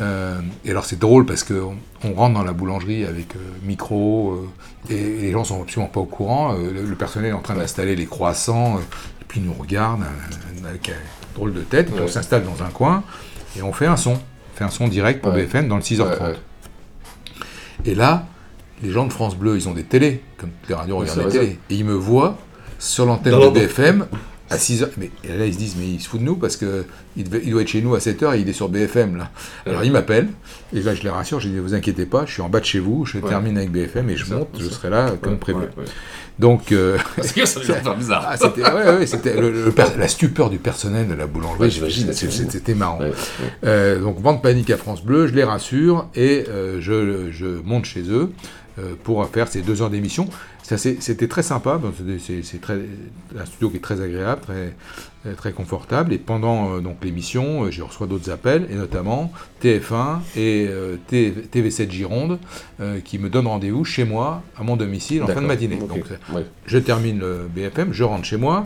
Euh, 0.00 0.40
et 0.64 0.70
alors 0.70 0.84
c'est 0.84 0.98
drôle 0.98 1.24
parce 1.26 1.42
que 1.42 1.54
on, 1.54 1.76
on 2.04 2.12
rentre 2.14 2.34
dans 2.34 2.42
la 2.44 2.52
boulangerie 2.52 3.04
avec 3.06 3.34
euh, 3.36 3.38
micro 3.62 4.32
euh, 4.90 4.92
et, 4.92 4.96
et 4.96 5.20
les 5.22 5.32
gens 5.32 5.44
sont 5.44 5.62
absolument 5.62 5.90
pas 5.90 6.00
au 6.00 6.04
courant. 6.06 6.54
Euh, 6.54 6.70
le, 6.72 6.84
le 6.84 6.94
personnel 6.96 7.30
est 7.30 7.34
en 7.34 7.40
train 7.42 7.54
d'installer 7.54 7.96
les 7.96 8.06
croissants, 8.06 8.76
euh, 8.76 8.80
et 8.80 9.24
puis 9.26 9.40
ils 9.40 9.46
nous 9.46 9.54
regardent 9.54 10.02
euh, 10.02 10.68
avec 10.68 10.90
un 10.90 11.34
drôle 11.34 11.54
de 11.54 11.60
tête. 11.60 11.88
Et 11.88 11.92
puis 11.92 12.02
on 12.02 12.08
s'installe 12.08 12.44
dans 12.44 12.62
un 12.62 12.68
coin 12.70 13.04
et 13.56 13.62
on 13.62 13.72
fait 13.72 13.86
un 13.86 13.96
son, 13.96 14.12
on 14.14 14.18
fait 14.54 14.64
un 14.64 14.70
son 14.70 14.88
direct 14.88 15.22
pour 15.22 15.32
Ouais. 15.32 15.44
BFM 15.44 15.68
dans 15.68 15.76
le 15.76 15.82
6h30. 15.82 16.00
Ouais, 16.02 16.22
ouais. 16.28 16.34
Et 17.84 17.94
là, 17.94 18.26
les 18.82 18.90
gens 18.90 19.06
de 19.06 19.12
France 19.12 19.36
Bleu, 19.36 19.56
ils 19.56 19.68
ont 19.68 19.72
des 19.72 19.84
télés, 19.84 20.22
comme 20.36 20.50
toutes 20.60 20.68
les 20.68 20.74
radios 20.74 20.96
regardent 20.98 21.18
les 21.26 21.28
télés. 21.28 21.58
Et 21.70 21.74
ils 21.74 21.84
me 21.84 21.94
voient 21.94 22.36
sur 22.78 23.06
l'antenne 23.06 23.32
de. 23.38 23.48
BFM 23.50 24.06
à 24.52 24.56
6h. 24.58 24.88
Mais 24.98 25.10
et 25.24 25.36
là, 25.36 25.46
ils 25.46 25.54
se 25.54 25.58
disent, 25.58 25.76
mais 25.78 25.86
il 25.86 26.00
se 26.00 26.08
fout 26.08 26.20
de 26.20 26.24
nous 26.24 26.36
parce 26.36 26.56
que 26.56 26.84
il, 27.16 27.26
il 27.44 27.50
doit 27.50 27.62
être 27.62 27.68
chez 27.68 27.82
nous 27.82 27.94
à 27.94 27.98
7h 27.98 28.36
et 28.36 28.40
il 28.40 28.48
est 28.48 28.52
sur 28.52 28.68
BFM 28.68 29.16
là. 29.16 29.30
Alors 29.66 29.84
ils 29.84 29.92
m'appellent, 29.92 30.28
et 30.74 30.80
là 30.80 30.94
je 30.94 31.02
les 31.02 31.10
rassure, 31.10 31.40
je 31.40 31.48
dis, 31.48 31.58
vous 31.58 31.74
inquiétez 31.74 32.06
pas, 32.06 32.24
je 32.26 32.32
suis 32.32 32.42
en 32.42 32.48
bas 32.48 32.60
de 32.60 32.64
chez 32.64 32.78
vous, 32.78 33.04
je 33.04 33.18
Ouais. 33.18 33.28
termine 33.28 33.56
avec 33.56 33.70
BFM 33.70 34.08
et 34.10 34.16
je 34.16 34.24
ça, 34.24 34.36
monte, 34.36 34.48
je 34.58 34.68
serai 34.68 34.90
là 34.90 35.12
comme 35.20 35.32
Ouais, 35.34 35.38
prévu. 35.38 35.58
ouais, 35.60 35.68
ouais. 35.78 35.84
Donc, 36.38 36.72
euh, 36.72 36.96
Parce 37.16 37.32
que 37.32 37.44
ça 37.44 37.60
faire 37.60 37.96
bizarre. 37.98 38.24
Ah, 38.26 38.36
c'était 38.36 38.62
ouais, 38.62 38.72
ouais, 39.34 39.40
le- 39.40 39.50
le 39.50 39.74
la 39.98 40.08
stupeur 40.08 40.48
du 40.50 40.56
personnel 40.58 41.06
de 41.06 41.14
la 41.14 41.26
boulangerie, 41.26 41.60
Ouais, 41.60 41.70
j'imagine, 41.70 42.12
c'était 42.12 42.74
marrant. 42.74 43.00
Ouais, 43.00 43.08
ouais. 43.08 43.12
Euh, 43.64 44.00
donc, 44.00 44.18
vente 44.20 44.42
panique 44.42 44.70
à 44.70 44.76
France 44.78 45.04
Bleu, 45.04 45.26
je 45.26 45.34
les 45.34 45.44
rassure 45.44 46.08
et 46.14 46.44
euh, 46.48 46.78
je, 46.80 47.30
je 47.30 47.46
monte 47.64 47.84
chez 47.84 48.02
eux 48.10 48.30
euh, 48.78 48.94
pour 49.04 49.24
faire 49.28 49.46
ces 49.48 49.60
deux 49.60 49.82
heures 49.82 49.90
d'émission. 49.90 50.26
C'était 50.62 51.28
très 51.28 51.42
sympa, 51.42 51.80
c'est 52.18 52.40
un 53.38 53.44
studio 53.46 53.68
qui 53.70 53.76
est 53.76 53.80
très 53.80 54.00
agréable, 54.00 54.40
très, 54.42 54.74
euh, 55.26 55.34
très 55.34 55.52
confortable. 55.52 56.12
Et 56.12 56.18
pendant 56.18 56.74
euh, 56.76 56.80
donc 56.80 57.04
l'émission, 57.04 57.64
euh, 57.64 57.70
je 57.70 57.82
reçois 57.82 58.06
d'autres 58.06 58.30
appels, 58.30 58.66
et 58.70 58.74
notamment 58.76 59.32
TF1 59.62 60.20
et 60.36 60.66
euh, 60.68 60.96
T- 61.08 61.34
TV7 61.52 61.90
Gironde, 61.90 62.38
euh, 62.80 63.00
qui 63.00 63.18
me 63.18 63.28
donnent 63.28 63.48
rendez-vous 63.48 63.84
chez 63.84 64.04
moi, 64.04 64.42
à 64.56 64.62
mon 64.62 64.76
domicile, 64.76 65.22
en 65.24 65.26
fin 65.26 65.42
de 65.42 65.46
matinée. 65.46 65.76
Donc, 65.76 66.04
ouais. 66.32 66.46
je 66.66 66.78
termine 66.78 67.18
le 67.18 67.48
BFM, 67.54 67.92
je 67.92 68.04
rentre 68.04 68.24
chez 68.24 68.36
moi. 68.36 68.64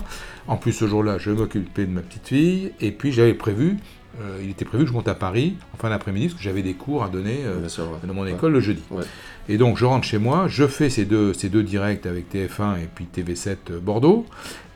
En 0.49 0.57
plus, 0.57 0.73
ce 0.73 0.87
jour-là, 0.87 1.17
je 1.19 1.31
m'occupais 1.31 1.87
de 1.87 1.91
ma 1.93 2.03
petite 2.03 2.29
fille. 2.29 2.73
Et 2.81 2.93
puis, 2.93 3.11
j'avais 3.11 3.35
prévu, 3.35 3.79
euh, 4.21 4.39
il 4.45 4.51
était 4.51 4.65
prévu 4.65 4.85
que 4.85 4.91
je 4.91 4.95
monte 4.95 5.09
à 5.09 5.15
Paris 5.15 5.57
en 5.75 5.77
fin 5.77 5.91
d'après-midi, 5.91 6.29
parce 6.29 6.39
que 6.39 6.45
j'avais 6.45 6.63
des 6.63 6.75
cours 6.75 7.03
à 7.03 7.09
donner 7.09 7.39
euh, 7.45 7.59
Bien 7.59 7.69
sûr, 7.69 7.85
ouais. 7.85 8.07
dans 8.07 8.15
mon 8.15 8.23
Ouais. 8.23 8.33
école 8.33 8.53
le 8.53 8.61
jeudi. 8.61 8.83
Ouais. 8.91 9.03
Et 9.49 9.59
donc, 9.59 9.77
je 9.77 9.85
rentre 9.85 10.07
chez 10.07 10.19
moi, 10.19 10.47
je 10.49 10.67
fais 10.67 10.91
ces 10.91 11.05
deux, 11.05 11.33
ces 11.33 11.49
deux 11.49 11.63
directs 11.63 12.07
avec 12.07 12.33
TF1 12.33 12.79
et 12.83 12.89
puis 12.95 13.07
TV7 13.15 13.79
Bordeaux. 13.81 14.27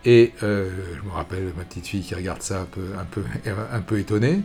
Et 0.06 0.32
euh, 0.42 0.70
je 0.96 1.06
me 1.06 1.12
rappelle 1.12 1.52
ma 1.58 1.64
petite 1.64 1.86
fille 1.86 2.00
qui 2.02 2.14
regarde 2.14 2.40
ça 2.40 2.62
un 2.62 2.64
peu, 2.64 2.80
un 2.98 3.04
peu, 3.04 3.22
un 3.72 3.80
peu 3.80 3.98
étonnée. 3.98 4.40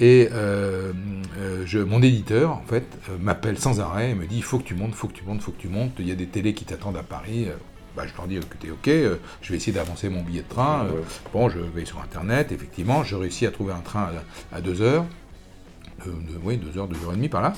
Et 0.00 0.28
euh, 0.32 0.92
euh, 1.38 1.62
je, 1.64 1.78
mon 1.78 2.02
éditeur, 2.02 2.50
en 2.52 2.64
fait, 2.66 2.84
euh, 3.10 3.16
m'appelle 3.20 3.58
sans 3.58 3.78
arrêt 3.80 4.10
et 4.10 4.14
me 4.14 4.26
dit 4.26 4.36
il 4.38 4.42
faut 4.42 4.58
que 4.58 4.64
tu 4.64 4.74
montes, 4.74 4.90
il 4.90 4.96
faut 4.96 5.06
que 5.08 5.12
tu 5.14 5.24
montes, 5.24 5.36
il 5.40 5.42
faut 5.44 5.52
que 5.52 5.60
tu 5.60 5.68
montes. 5.68 5.92
Il 6.00 6.08
y 6.08 6.12
a 6.12 6.16
des 6.16 6.26
télés 6.26 6.54
qui 6.54 6.64
t'attendent 6.64 6.96
à 6.96 7.02
Paris. 7.04 7.46
Euh, 7.48 7.52
Bah, 7.94 8.04
je 8.06 8.14
leur 8.16 8.26
dis 8.26 8.36
écoutez, 8.36 8.70
ok, 8.70 8.88
euh, 8.88 9.16
je 9.40 9.50
vais 9.52 9.56
essayer 9.56 9.72
d'avancer 9.72 10.08
mon 10.10 10.22
billet 10.22 10.42
de 10.42 10.48
train. 10.48 10.86
Euh, 10.86 10.90
Ouais. 10.92 11.04
Bon, 11.32 11.48
je 11.48 11.60
vais 11.60 11.84
sur 11.86 12.00
Internet, 12.02 12.50
effectivement, 12.52 13.04
je 13.04 13.14
réussis 13.16 13.46
à 13.46 13.50
trouver 13.52 13.72
un 13.72 13.80
train 13.80 14.10
à, 14.52 14.56
à 14.56 14.60
deux 14.60 14.82
heures. 14.82 15.06
Euh, 16.06 16.10
de- 16.10 16.38
oui, 16.44 16.56
deux 16.56 16.78
heures, 16.78 16.88
deux 16.88 16.96
heures 17.04 17.12
et 17.12 17.16
demie 17.16 17.28
par 17.28 17.42
là. 17.42 17.52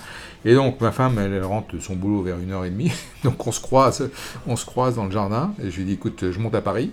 Et 0.45 0.55
donc 0.55 0.81
ma 0.81 0.93
femme, 0.93 1.19
elle, 1.19 1.33
elle 1.33 1.45
rentre 1.45 1.75
de 1.75 1.81
son 1.81 1.95
boulot 1.97 2.23
vers 2.23 2.38
une 2.38 2.52
heure 2.52 2.64
et 2.64 2.71
demie. 2.71 2.93
Donc 3.25 3.47
on 3.47 3.52
se 3.52 3.61
croise, 3.61 4.09
on 4.47 4.57
se 4.57 4.64
croise 4.64 4.95
dans 4.97 5.05
le 5.07 5.11
jardin. 5.11 5.52
Et 5.62 5.71
je 5.71 5.76
lui 5.78 5.85
dis, 5.85 5.93
écoute, 5.95 6.31
je 6.31 6.38
monte 6.38 6.55
à 6.55 6.61
Paris. 6.61 6.93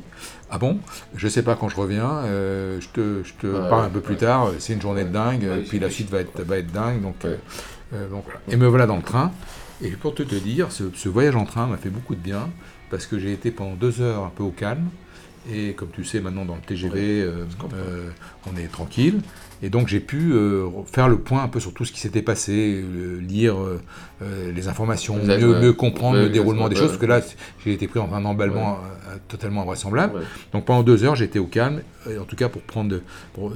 Ah 0.50 0.58
bon? 0.58 0.80
Je 1.16 1.28
sais 1.28 1.44
pas 1.44 1.56
quand 1.56 1.70
je 1.70 1.76
reviens. 1.76 2.10
euh, 2.26 2.80
je 2.82 2.88
te, 2.90 3.24
je 3.24 3.34
te 3.34 3.48
Ouais, 3.48 3.70
parle 3.70 3.86
un 3.86 3.90
peu 3.90 4.02
plus 4.02 4.16
tard. 4.18 4.52
C'est 4.60 4.74
une 4.74 4.82
journée 4.82 5.04
de 5.04 5.10
dingue. 5.10 5.46
Puis 5.68 5.80
la 5.80 5.90
suite 5.90 6.10
va 6.10 6.20
être, 6.22 6.42
va 6.44 6.58
être 6.58 6.72
dingue. 6.72 7.02
Donc, 7.02 7.24
euh, 7.26 7.38
donc 8.10 8.24
voilà. 8.26 8.40
Et 8.50 8.56
me 8.58 8.68
voilà 8.68 8.88
dans 8.88 8.98
le 8.98 9.04
train. 9.04 9.32
Et 9.82 9.92
pour 9.92 10.16
te, 10.16 10.24
te 10.24 10.36
dire, 10.36 10.72
ce, 10.72 10.86
ce 10.94 11.10
voyage 11.10 11.36
en 11.36 11.46
train 11.46 11.68
m'a 11.68 11.78
fait 11.78 11.90
beaucoup 11.90 12.16
de 12.16 12.20
bien 12.22 12.50
parce 12.90 13.06
que 13.08 13.20
j'ai 13.20 13.34
été 13.34 13.52
pendant 13.52 13.76
deux 13.76 14.02
heures 14.02 14.24
un 14.24 14.32
peu 14.36 14.44
au 14.44 14.52
calme. 14.52 14.86
Et 15.52 15.74
comme 15.74 15.90
tu 15.92 16.04
sais, 16.04 16.20
maintenant 16.22 16.46
dans 16.46 16.56
le 16.56 16.62
TGV, 16.62 17.22
euh, 17.22 17.46
euh, 17.74 18.10
on 18.52 18.58
est 18.58 18.68
tranquille. 18.68 19.20
Et 19.62 19.70
donc 19.70 19.88
j'ai 19.88 20.00
pu 20.00 20.34
euh, 20.34 20.68
faire 20.92 21.08
le 21.08 21.18
point 21.18 21.44
un 21.44 21.48
peu 21.48 21.60
sur 21.60 21.74
tout 21.74 21.86
ce 21.86 21.92
qui 21.92 22.00
s'était 22.00 22.22
passé, 22.22 22.84
euh, 22.84 23.20
lire 23.22 23.56
les 24.22 24.68
informations, 24.68 25.20
Exact, 25.20 25.40
mieux, 25.40 25.54
ouais. 25.54 25.62
mieux 25.62 25.74
comprendre 25.74 26.18
Ouais, 26.18 26.24
le 26.24 26.30
déroulement 26.30 26.68
des 26.70 26.76
choses, 26.76 26.88
parce 26.88 26.98
que 26.98 27.06
là, 27.06 27.22
j'ai 27.64 27.74
été 27.74 27.88
pris 27.88 28.00
dans 28.00 28.14
un 28.14 28.26
emballement 28.26 28.80
totalement 29.28 29.62
invraisemblable. 29.62 30.22
Donc 30.52 30.66
pendant 30.66 30.84
deux 30.84 31.04
heures, 31.04 31.16
j'étais 31.16 31.40
au 31.40 31.46
calme, 31.48 31.82
en 32.08 32.24
tout 32.24 32.36
cas 32.36 32.50
pour 32.50 32.62
prendre, 32.64 33.00
pour 33.34 33.52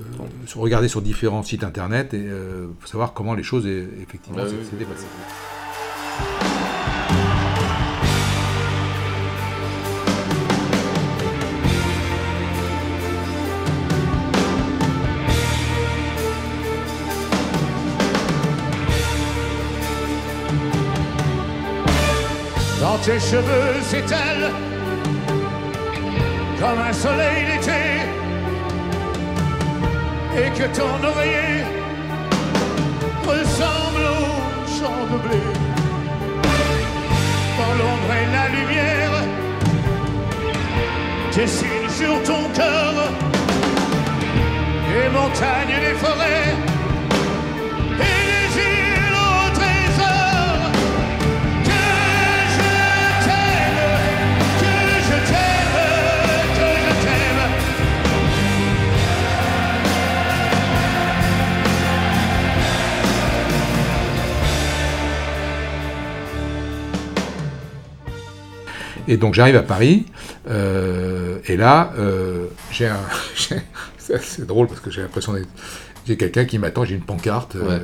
regarder 0.55 0.87
sur 0.87 1.01
différents 1.01 1.43
sites 1.43 1.63
internet 1.63 2.13
et 2.13 2.25
pour 2.79 2.87
savoir 2.87 3.13
comment 3.13 3.33
les 3.33 3.43
choses 3.43 3.65
effectivement 3.67 4.39
s'étaient 4.45 4.85
passées. 4.85 5.05
Tes 23.03 23.19
cheveux 23.19 23.81
s'étale 23.83 24.51
comme 26.59 26.79
un 26.79 26.93
soleil 26.93 27.45
d'été 27.45 27.81
et 30.37 30.49
que 30.57 30.65
ton 30.77 31.07
oreiller 31.07 31.63
ressemble 33.25 34.03
au 34.17 34.69
champ 34.77 35.01
de 35.11 35.17
blé. 35.25 35.41
Dans 37.57 37.73
l'ombre 37.79 38.11
et 38.21 38.27
la 38.37 38.47
lumière, 38.57 39.15
dessinent 41.33 41.89
sur 41.89 42.21
ton 42.23 42.43
cœur 42.53 42.93
les 44.91 45.09
montagnes 45.09 45.75
et 45.77 45.81
les 45.87 45.95
forêts 45.95 46.68
Et 69.09 69.17
donc 69.17 69.33
j'arrive 69.33 69.55
à 69.57 69.63
Paris, 69.63 70.05
euh, 70.49 71.39
et 71.47 71.57
là, 71.57 71.91
euh, 71.97 72.45
j'ai 72.71 72.87
un. 72.87 72.99
c'est 73.97 74.45
drôle 74.45 74.67
parce 74.67 74.79
que 74.79 74.91
j'ai 74.91 75.01
l'impression 75.01 75.33
d'être. 75.33 75.49
J'ai 76.07 76.15
quelqu'un 76.17 76.45
qui 76.45 76.57
m'attend, 76.57 76.85
j'ai 76.85 76.95
une 76.95 77.01
pancarte 77.01 77.55
euh, 77.55 77.79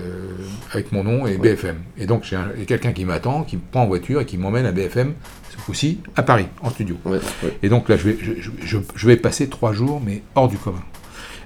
avec 0.72 0.92
mon 0.92 1.04
nom 1.04 1.28
et 1.28 1.38
BFM. 1.38 1.78
Et 1.98 2.06
donc 2.08 2.24
j'ai 2.24 2.36
un- 2.36 2.50
j'ai 2.58 2.66
quelqu'un 2.66 2.92
qui 2.92 3.06
m'attend, 3.06 3.44
qui 3.44 3.58
me 3.58 3.62
prend 3.72 3.82
en 3.84 3.88
voiture 3.88 4.22
et 4.22 4.26
qui 4.26 4.38
m'emmène 4.38 4.66
à 4.66 4.72
BFM, 4.72 5.14
ce 5.52 5.58
coup-ci, 5.64 6.00
à 6.16 6.24
Paris, 6.24 6.48
en 6.62 6.70
studio. 6.72 6.98
Ouais. 7.06 7.20
Et 7.62 7.70
donc 7.70 7.88
là, 7.90 7.98
je 7.98 8.04
vais, 8.10 8.18
je, 8.22 8.32
je- 8.42 8.50
je- 8.66 8.78
je 8.96 9.08
vais 9.08 9.18
passer 9.18 9.48
trois 9.50 9.74
jours, 9.74 10.02
mais 10.04 10.24
hors 10.36 10.48
du 10.48 10.58
commun. 10.58 10.82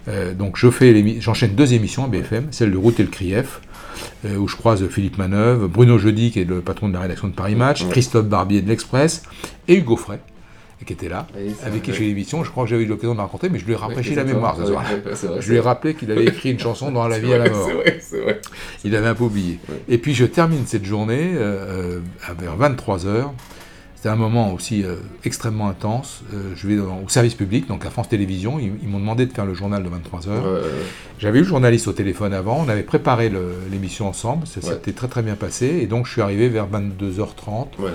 Euh, 0.07 0.33
donc 0.33 0.55
je 0.57 0.69
fais 0.69 1.19
j'enchaîne 1.19 1.51
deux 1.55 1.73
émissions 1.73 2.05
à 2.05 2.07
BFM, 2.07 2.47
celle 2.51 2.71
de 2.71 2.77
Route 2.77 2.99
et 2.99 3.03
le 3.03 3.09
Crief, 3.09 3.59
où 4.25 4.47
je 4.47 4.55
croise 4.55 4.87
Philippe 4.89 5.17
Manœuvre, 5.17 5.67
Bruno 5.67 5.97
Jeudi, 5.97 6.31
qui 6.31 6.41
est 6.41 6.45
le 6.45 6.61
patron 6.61 6.87
de 6.89 6.93
la 6.93 6.99
rédaction 7.01 7.27
de 7.27 7.33
Paris 7.33 7.55
Match, 7.55 7.83
Ouais. 7.83 7.89
Christophe 7.89 8.25
Barbier 8.25 8.61
de 8.61 8.67
l'Express, 8.67 9.23
et 9.67 9.75
Hugo 9.77 9.95
Frey, 9.95 10.19
qui 10.85 10.93
était 10.93 11.09
là, 11.09 11.27
Oui, 11.37 11.53
avec 11.65 11.81
qui 11.83 11.93
j'ai 11.93 12.05
l'émission. 12.05 12.43
Je 12.43 12.51
crois 12.51 12.63
que 12.63 12.69
j'avais 12.69 12.83
eu 12.83 12.85
l'occasion 12.87 13.11
de 13.11 13.17
le 13.17 13.21
rencontrer, 13.23 13.49
mais 13.49 13.59
je 13.59 13.65
lui 13.65 13.73
ai 13.73 13.75
rafraîchi 13.75 14.15
la 14.15 14.23
mémoire 14.23 14.55
ce 14.57 14.65
soir. 14.65 14.83
vrai, 14.83 15.41
je 15.41 15.49
lui 15.49 15.57
ai 15.57 15.59
rappelé 15.59 15.93
qu'il 15.93 16.09
avait 16.11 16.25
écrit 16.25 16.51
une 16.51 16.59
chanson 16.59 16.91
dans 16.91 17.07
la 17.07 17.19
vie 17.19 17.33
à 17.33 17.37
la 17.37 17.49
mort. 17.49 17.69
Vrai. 17.69 18.01
Il 18.85 18.95
avait 18.95 19.07
un 19.07 19.15
peu 19.15 19.25
oublié. 19.25 19.59
Et 19.89 19.97
puis 19.97 20.13
je 20.15 20.25
termine 20.25 20.65
cette 20.65 20.85
journée 20.85 21.33
euh, 21.35 21.99
euh, 22.29 22.33
vers 22.39 22.57
23h. 22.57 23.31
C'était 24.01 24.09
un 24.13 24.15
moment 24.15 24.53
aussi 24.53 24.85
euh, 24.85 24.95
extrêmement 25.25 25.67
intense. 25.67 26.21
Euh, 26.33 26.53
je 26.55 26.67
vais 26.69 26.77
dans- 26.77 27.01
au 27.05 27.09
service 27.09 27.33
public, 27.33 27.67
donc 27.67 27.85
à 27.85 27.89
France 27.89 28.07
Télévisions. 28.07 28.57
Ils, 28.57 28.71
ils 28.81 28.87
m'ont 28.87 28.99
demandé 29.01 29.25
de 29.25 29.33
faire 29.33 29.45
le 29.45 29.53
journal 29.53 29.83
de 29.83 29.89
23h. 29.89 30.27
Ouais, 30.29 30.37
ouais, 30.37 30.51
ouais. 30.53 30.61
J'avais 31.19 31.39
eu 31.39 31.41
le 31.41 31.47
journaliste 31.47 31.85
au 31.89 31.91
téléphone 31.91 32.33
avant. 32.33 32.63
On 32.65 32.69
avait 32.69 32.83
préparé 32.83 33.29
l'émission 33.69 34.07
ensemble. 34.07 34.47
Ça 34.47 34.61
Ouais. 34.61 34.67
s'était 34.73 34.93
très 34.93 35.09
très 35.09 35.21
bien 35.21 35.35
passé. 35.35 35.65
Et 35.81 35.85
donc 35.85 36.05
je 36.07 36.13
suis 36.13 36.21
arrivé 36.21 36.47
vers 36.47 36.67
22h30. 36.67 37.67
Ouais. 37.79 37.89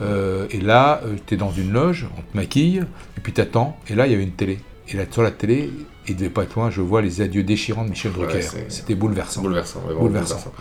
Euh, 0.00 0.46
et 0.52 0.60
là, 0.60 1.00
tu 1.26 1.34
es 1.34 1.36
dans 1.36 1.50
une 1.50 1.72
loge, 1.72 2.06
on 2.16 2.20
te 2.20 2.36
maquille, 2.36 2.84
et 3.16 3.20
puis 3.20 3.32
t'attends. 3.32 3.76
Et 3.88 3.96
là, 3.96 4.06
il 4.06 4.12
y 4.12 4.14
avait 4.14 4.22
une 4.22 4.30
télé. 4.30 4.60
Et 4.90 4.96
là, 4.96 5.02
sur 5.10 5.24
la 5.24 5.32
télé, 5.32 5.70
il 6.08 6.16
devait 6.16 6.30
pas 6.30 6.42
être 6.42 6.54
loin, 6.54 6.70
je 6.70 6.80
vois 6.80 7.02
les 7.02 7.20
adieux 7.20 7.42
déchirants 7.42 7.84
de 7.84 7.90
Michel 7.90 8.12
Drucker. 8.12 8.40
C'était 8.68 8.94
bouleversant. 8.94 9.42
Bouleversant, 9.42 9.82
bouleversant. 9.98 10.52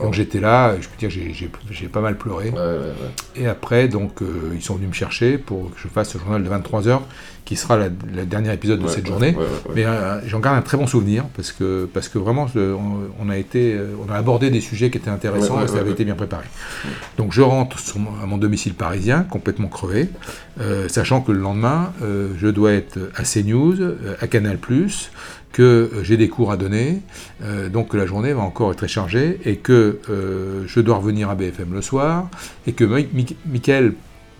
Donc 0.00 0.14
j'étais 0.14 0.40
là, 0.40 0.76
je 0.80 0.88
peux 0.88 0.96
dire, 0.98 1.10
j'ai 1.10 1.88
pas 1.88 2.00
mal 2.00 2.16
pleuré. 2.16 2.52
Et 3.34 3.46
après, 3.46 3.88
donc, 3.88 4.22
euh, 4.22 4.52
ils 4.54 4.62
sont 4.62 4.76
venus 4.76 4.88
me 4.88 4.94
chercher 4.94 5.38
pour 5.38 5.70
que 5.70 5.78
je 5.78 5.88
fasse 5.88 6.10
ce 6.10 6.18
journal 6.18 6.42
de 6.42 6.48
23 6.48 6.88
heures 6.88 7.02
qui 7.46 7.54
sera 7.54 7.78
le 7.78 8.26
dernier 8.26 8.52
épisode 8.52 8.82
de 8.82 8.88
cette 8.88 9.06
journée. 9.06 9.34
Mais 9.74 9.86
euh, 9.86 10.20
j'en 10.26 10.40
garde 10.40 10.58
un 10.58 10.62
très 10.62 10.76
bon 10.76 10.88
souvenir 10.88 11.24
parce 11.36 11.52
que, 11.52 11.88
parce 11.94 12.08
que 12.08 12.18
vraiment, 12.18 12.48
on, 13.20 13.30
a 13.30 13.38
été, 13.38 13.72
euh, 13.72 13.94
on 14.06 14.12
a 14.12 14.16
abordé 14.16 14.50
des 14.50 14.60
sujets 14.60 14.90
qui 14.90 14.98
étaient 14.98 15.10
intéressants 15.10 15.62
et 15.62 15.68
ça 15.68 15.78
avait 15.78 15.92
été 15.92 16.04
bien 16.04 16.16
préparé. 16.16 16.44
Donc 17.16 17.32
je 17.32 17.42
rentre 17.42 17.78
à 18.22 18.26
mon 18.26 18.36
domicile 18.36 18.74
parisien, 18.74 19.22
complètement 19.22 19.68
crevé, 19.68 20.08
euh, 20.60 20.88
sachant 20.88 21.20
que 21.20 21.30
le 21.30 21.38
lendemain, 21.38 21.92
je 22.02 22.48
dois 22.48 22.72
être 22.72 22.98
à 23.14 23.22
CNews, 23.22 23.76
à 24.20 24.26
Canal, 24.26 24.58
que 25.52 25.90
j'ai 26.02 26.16
des 26.16 26.28
cours 26.28 26.50
à 26.50 26.56
donner, 26.56 27.00
donc 27.72 27.90
que 27.90 27.96
la 27.96 28.06
journée 28.06 28.32
va 28.32 28.42
encore 28.42 28.72
être 28.72 28.78
très 28.78 28.88
chargée 28.88 29.38
et 29.44 29.56
que 29.56 30.00
je 30.66 30.80
dois 30.80 30.96
revenir 30.96 31.30
à 31.30 31.36
BFM 31.36 31.72
le 31.72 31.82
soir 31.82 32.28
et 32.66 32.72
que 32.72 32.84
Michael 32.84 33.92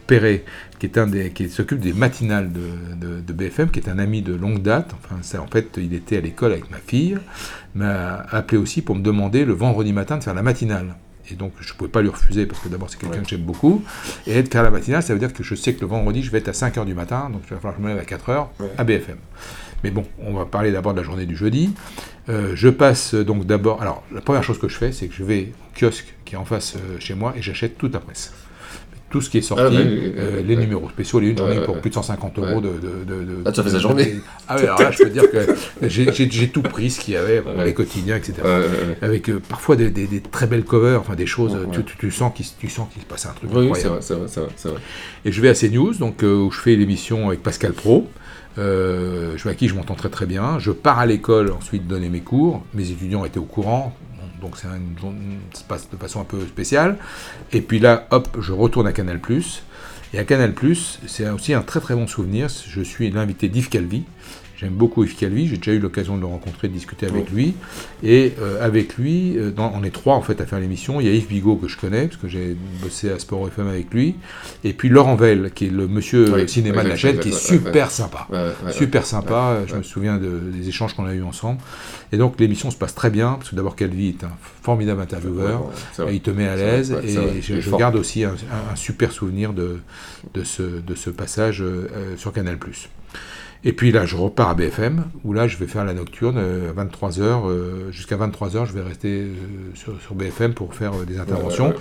Perret, 0.07 0.45
qui 0.79 0.87
est 0.87 0.99
un 0.99 1.07
des, 1.07 1.31
qui 1.31 1.49
s'occupe 1.49 1.81
des 1.81 1.93
matinales 1.93 2.51
de, 2.53 3.33
BFM, 3.33 3.71
qui 3.71 3.81
est 3.81 3.89
un 3.89 3.99
ami 3.99 4.23
de 4.23 4.35
longue 4.35 4.63
date. 4.63 4.95
Enfin, 4.95 5.17
ça, 5.23 5.43
en 5.43 5.47
fait, 5.47 5.77
il 5.77 5.95
était 5.95 6.17
à 6.17 6.21
l'école 6.21 6.53
avec 6.53 6.71
ma 6.71 6.79
fille, 6.79 7.19
m'a 7.75 8.27
appelé 8.31 8.59
aussi 8.59 8.83
pour 8.83 8.95
me 8.95 9.03
demander 9.03 9.45
le 9.45 9.53
vendredi 9.53 9.93
matin 9.93 10.19
de 10.19 10.25
faire 10.25 10.35
la 10.35 10.43
matinale. 10.43 10.95
Et 11.31 11.35
donc, 11.35 11.53
je 11.61 11.73
ne 11.73 11.77
pouvais 11.77 11.91
pas 11.91 12.03
lui 12.03 12.09
refuser 12.09 12.47
parce 12.47 12.61
que 12.61 12.69
d'abord, 12.69 12.89
c'est 12.89 13.01
quelqu'un 13.01 13.21
que 13.21 13.29
j'aime 13.29 13.43
beaucoup. 13.43 13.83
Et 14.27 14.43
de 14.43 14.49
faire 14.49 14.63
la 14.63 14.71
matinale, 14.71 15.03
ça 15.03 15.13
veut 15.13 15.19
dire 15.19 15.33
que 15.33 15.43
je 15.43 15.55
sais 15.57 15.75
que 15.75 15.81
le 15.81 15.89
vendredi, 15.89 16.23
je 16.23 16.31
vais 16.31 16.39
être 16.39 16.49
à 16.49 16.53
5h 16.53 16.85
du 16.85 16.95
matin, 16.95 17.31
donc 17.31 17.43
il 17.47 17.55
va 17.55 17.57
falloir 17.57 17.75
que 17.75 17.83
je 17.83 17.87
me 17.87 17.93
lève 17.93 17.99
à 17.99 18.05
4h 18.05 18.47
à 18.79 18.85
BFM. 18.85 19.17
Mais 19.83 19.91
bon, 19.91 20.05
on 20.21 20.35
va 20.35 20.47
parler 20.47 20.71
d'abord 20.71 20.95
de 20.95 21.01
la 21.01 21.05
journée 21.05 21.27
du 21.27 21.37
jeudi. 21.37 21.75
Euh, 22.29 22.53
je 22.55 22.69
passe 22.69 23.15
donc 23.15 23.45
d'abord. 23.45 23.83
Alors, 23.83 24.05
la 24.13 24.21
première 24.21 24.45
chose 24.45 24.59
que 24.59 24.69
je 24.69 24.77
fais, 24.77 24.93
c'est 24.93 25.09
que 25.09 25.15
je 25.15 25.25
vais 25.25 25.53
au 25.71 25.79
kiosque 25.79 26.15
qui 26.25 26.35
est 26.35 26.39
en 26.39 26.45
face 26.45 26.77
euh, 26.77 26.99
chez 27.01 27.15
moi 27.15 27.35
et 27.37 27.43
j'achète 27.43 27.77
toute 27.77 27.93
la 27.93 28.01
presse 28.01 28.33
tout 29.09 29.21
ce 29.21 29.31
qui 29.31 29.39
est 29.39 29.43
sorti, 29.43 29.77
ah, 29.79 29.81
euh, 29.81 30.43
les 30.45 30.57
numéros 30.57 30.89
spéciaux, 30.89 31.21
les 31.21 31.29
une, 31.29 31.39
ai 31.39 31.61
pour 31.61 31.79
plus 31.81 31.91
de 31.91 31.95
150 31.95 32.39
euros 32.39 32.61
de, 32.61 32.71
de, 32.71 33.43
Ah, 33.45 33.53
tu 33.53 33.61
as 33.61 33.63
fait 33.63 33.71
sa 33.71 33.79
journée. 33.79 34.17
Ah 34.49 34.57
oui, 34.57 34.65
alors 34.65 34.81
là, 34.81 34.91
je 34.91 35.05
peux 35.05 35.11
dire 35.11 35.31
que 35.31 35.89
j'ai 35.89 36.49
tout 36.49 36.63
pris 36.63 36.91
ce 36.91 37.01
qu'il 37.01 37.15
y 37.15 37.17
avait, 37.17 37.43
les 37.65 37.75
quotidiens, 37.75 38.17
etc. 38.17 38.35
Avec 39.03 39.31
euh, 39.31 39.41
parfois 39.49 39.77
des, 39.77 39.91
des, 39.91 40.21
très 40.21 40.47
belles 40.47 40.65
covers, 40.65 41.01
enfin 41.01 41.15
des 41.15 41.27
choses, 41.27 41.57
tu, 41.73 41.85
tu, 41.85 42.11
sens 42.11 42.33
qu'il 42.35 42.45
se 42.45 43.07
passe 43.09 43.27
un 43.27 43.33
truc 43.33 43.51
oui, 43.55 43.71
c'est 43.75 43.89
vrai, 43.89 44.01
c'est 44.01 44.15
vrai, 44.15 44.81
Et 45.25 45.33
je 45.33 45.41
vais 45.41 45.49
à 45.49 45.55
CNews, 45.55 45.95
donc, 45.95 46.23
euh, 46.23 46.35
où 46.35 46.51
je 46.51 46.61
fais 46.61 46.75
l'émission 46.75 47.29
avec 47.29 47.43
Pascal 47.43 47.73
Pro. 47.73 48.09
je 48.57 49.41
vois 49.43 49.53
à 49.53 49.55
qui 49.55 49.69
je 49.69 49.75
m'entends 49.75 49.95
très 49.95 50.11
très 50.11 50.27
bien. 50.27 50.59
Je 50.59 50.73
pars 50.73 50.99
à 50.99 51.07
l'école 51.07 51.53
ensuite 51.53 51.87
donner 51.87 52.09
mes 52.09 52.21
cours. 52.21 52.65
Mes 52.75 52.91
étudiants 52.91 53.25
étaient 53.25 53.39
au 53.39 53.45
courant 53.45 53.95
donc 54.41 54.57
c'est 54.57 54.69
une, 54.69 55.39
se 55.55 55.65
passe 55.65 55.89
de 55.91 55.97
façon 55.97 56.21
un 56.21 56.25
peu 56.25 56.41
spéciale. 56.47 56.97
Et 57.53 57.61
puis 57.61 57.79
là, 57.79 58.07
hop, 58.11 58.29
je 58.41 58.53
retourne 58.53 58.87
à 58.87 58.93
Canal+. 58.93 59.21
Et 60.13 60.19
à 60.19 60.25
Canal+, 60.25 60.55
c'est 61.07 61.29
aussi 61.29 61.55
un 61.55 61.63
très 61.63 61.81
très 61.81 61.95
bon 61.95 62.07
souvenir. 62.07 62.49
Je 62.49 62.81
suis 62.83 63.11
l'invité 63.11 63.49
d'Yves 63.49 63.69
Calvi, 63.69 64.05
J'aime 64.59 64.73
beaucoup 64.73 65.05
Yves 65.05 65.17
Calvi, 65.17 65.49
j'ai 65.49 65.59
déjà 65.59 65.73
eu 65.73 65.79
l'occasion 65.79 66.17
de 66.17 66.23
le 66.23 66.27
rencontrer, 66.27 66.69
de 66.69 66.73
discuter 66.73 67.07
avec 67.07 67.31
lui. 67.31 67.55
Et 68.03 68.33
euh, 68.41 68.65
avec 68.65 68.97
lui, 68.97 69.37
euh, 69.37 69.53
on 69.59 69.85
est 69.85 69.91
trois 69.91 70.15
en 70.15 70.23
fait 70.23 70.41
à 70.41 70.47
faire 70.47 70.59
l'émission. 70.61 70.99
Il 70.99 71.07
y 71.07 71.11
a 71.11 71.13
Yves 71.13 71.29
Bigot 71.29 71.57
que 71.57 71.69
je 71.69 71.77
connais, 71.77 72.07
parce 72.07 72.17
que 72.17 72.27
j'ai 72.27 72.57
bossé 72.83 73.11
à 73.11 73.19
Sport 73.19 73.49
FM 73.49 73.69
avec 73.69 73.93
lui. 73.93 74.17
Et 74.65 74.73
puis 74.73 74.89
Laurent 74.89 75.15
Vell, 75.15 75.51
qui 75.55 75.67
est 75.67 75.71
le 75.71 75.87
monsieur 75.87 76.49
cinéma 76.49 76.85
de 76.85 76.89
la 76.89 76.97
chaîne, 76.97 77.19
qui 77.19 77.29
est 77.29 77.39
super 77.39 77.91
sympa. 77.91 78.29
super 78.71 79.05
sympa, 79.05 79.59
je 79.67 79.75
me 79.75 79.83
souviens 79.83 80.19
des 80.19 80.69
échanges 80.69 80.95
qu'on 80.95 81.07
a 81.07 81.13
eu 81.13 81.23
ensemble. 81.23 81.61
Et 82.13 82.17
donc 82.17 82.41
l'émission 82.41 82.71
se 82.71 82.77
passe 82.77 82.95
très 82.95 83.11
bien, 83.11 83.35
parce 83.35 83.51
que 83.51 83.57
d'abord 83.57 83.77
Calvi 83.77 84.09
est 84.09 84.25
un 84.25 84.33
formidable 84.63 85.03
intervieweur, 85.03 85.71
et 86.09 86.15
il 86.15 86.21
te 86.21 86.31
met 86.31 86.49
à 86.49 86.57
l'aise. 86.57 86.97
Et 87.05 87.43
je, 87.43 87.77
garde 87.77 87.97
aussi 87.97 88.25
un, 88.25 88.35
super 88.75 89.13
souvenir 89.13 89.53
de, 89.53 89.81
de, 90.33 90.45
ce, 90.45 90.63
de 90.63 90.95
ce 90.95 91.11
passage 91.11 91.61
euh, 91.63 92.17
sur 92.17 92.33
Canal+. 92.33 92.59
Et 93.67 93.73
puis 93.73 93.91
là, 93.91 94.07
je 94.07 94.15
repars 94.15 94.51
à 94.51 94.55
BFM, 94.55 95.07
où 95.25 95.33
là, 95.33 95.49
je 95.49 95.57
vais 95.57 95.67
faire 95.67 95.85
la 95.85 95.93
nocturne 95.93 96.37
euh, 96.39 96.71
à 96.71 96.85
23h. 96.85 97.19
Euh, 97.21 97.91
jusqu'à 97.91 98.17
23h, 98.17 98.65
je 98.65 98.73
vais 98.73 98.81
rester 98.81 99.23
euh, 99.23 99.33
sur, 99.75 100.15
BFM 100.15 100.55
pour 100.55 100.73
faire 100.73 100.93
des 101.05 101.19
interventions. 101.19 101.75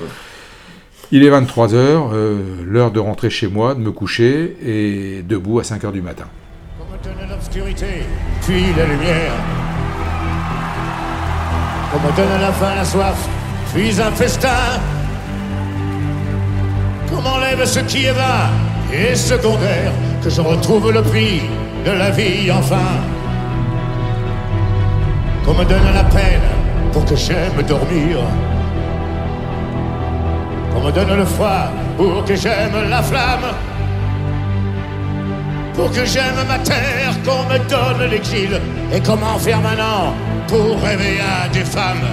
Il 1.11 1.23
est 1.23 1.29
23h, 1.29 2.63
l'heure 2.65 2.89
de 2.89 2.99
rentrer 2.99 3.29
chez 3.29 3.47
moi, 3.47 3.75
de 3.75 3.81
me 3.81 3.91
coucher, 3.91 4.57
et 4.65 5.21
debout 5.21 5.59
à 5.59 5.61
5h 5.61 5.91
du 5.91 6.01
matin. 6.01 6.25
Comme 6.79 7.29
l'obscurité, 7.29 8.01
puis 8.41 8.63
la 8.75 8.87
lumière. 8.87 9.33
Comme 11.91 12.15
donne 12.15 12.41
la 12.41 12.51
faim, 12.51 12.75
la 12.75 12.83
soif, 12.83 13.29
puis 13.75 14.01
un 14.01 14.11
festin. 14.11 14.49
Comme 17.11 17.27
enlève 17.27 17.63
ce 17.63 17.81
qui 17.81 18.05
est 18.05 18.13
vain 18.13 18.49
et 18.91 19.13
secondaire, 19.13 19.91
que 20.23 20.31
je 20.31 20.41
retrouve 20.41 20.91
le 20.91 21.03
prix? 21.03 21.41
De 21.85 21.91
la 21.91 22.09
vie 22.09 22.51
enfin. 22.51 22.91
Qu'on 25.45 25.53
me 25.53 25.65
donne 25.65 25.93
la 25.93 26.03
peine 26.05 26.49
pour 26.91 27.05
que 27.05 27.15
j'aime 27.15 27.61
dormir. 27.67 28.17
Qu'on 30.71 30.81
me 30.81 30.91
donne 30.91 31.15
le 31.15 31.25
froid 31.25 31.69
pour 31.97 32.25
que 32.25 32.35
j'aime 32.35 32.89
la 32.89 33.01
flamme. 33.03 33.47
Pour 35.75 35.91
que 35.91 36.05
j'aime 36.05 36.39
ma 36.47 36.57
terre, 36.59 37.13
qu'on 37.25 37.43
me 37.51 37.59
donne 37.69 38.09
l'exil. 38.09 38.59
Et 38.93 39.01
comment 39.01 39.37
faire 39.37 39.61
maintenant 39.61 40.13
pour 40.47 40.81
rêver 40.81 41.19
à 41.19 41.47
des 41.49 41.65
femmes? 41.65 42.07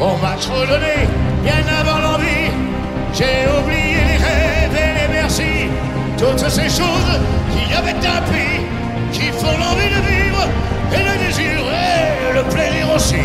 On 0.00 0.16
m'a 0.22 0.34
trop 0.40 0.64
donné, 0.66 0.96
bien 1.44 1.62
avant 1.80 2.00
l'envie. 2.00 2.50
J'ai 3.12 3.46
oublié 3.58 3.79
Toutes 6.20 6.50
ces 6.50 6.68
choses 6.68 7.18
qui 7.50 7.72
avaient 7.72 7.92
un 7.92 8.20
prix, 8.28 8.60
qui 9.10 9.28
font 9.32 9.56
l'envie 9.56 9.88
de 9.88 10.00
vivre 10.06 10.46
et 10.92 10.98
le 10.98 11.26
désir 11.26 11.60
et 11.72 12.34
le 12.34 12.42
plaisir 12.42 12.94
aussi. 12.94 13.24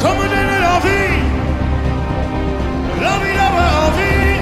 Comme 0.00 0.16
donner 0.16 0.60
l'envie, 0.62 1.10
l'envie 3.02 3.34
d'avoir 3.34 3.72
envie, 3.88 4.38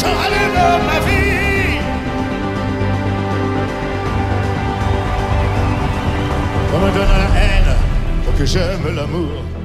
de 0.00 0.08
rallume 0.18 0.86
ma 0.88 0.98
vie. 1.06 1.78
Comme 6.72 6.82
me 6.82 6.90
donne 6.90 7.08
la 7.08 7.40
haine 7.40 7.76
pour 8.24 8.34
que 8.36 8.44
j'aime 8.44 8.96
l'amour. 8.96 9.59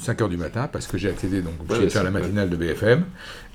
5h 0.00 0.28
du 0.28 0.36
matin, 0.36 0.68
parce 0.70 0.86
que 0.86 0.98
j'ai 0.98 1.08
accédé 1.08 1.42
donc 1.42 1.54
à 1.70 1.88
faire 1.88 2.04
la 2.04 2.10
matinale 2.10 2.50
de 2.50 2.56
BFM. 2.56 3.04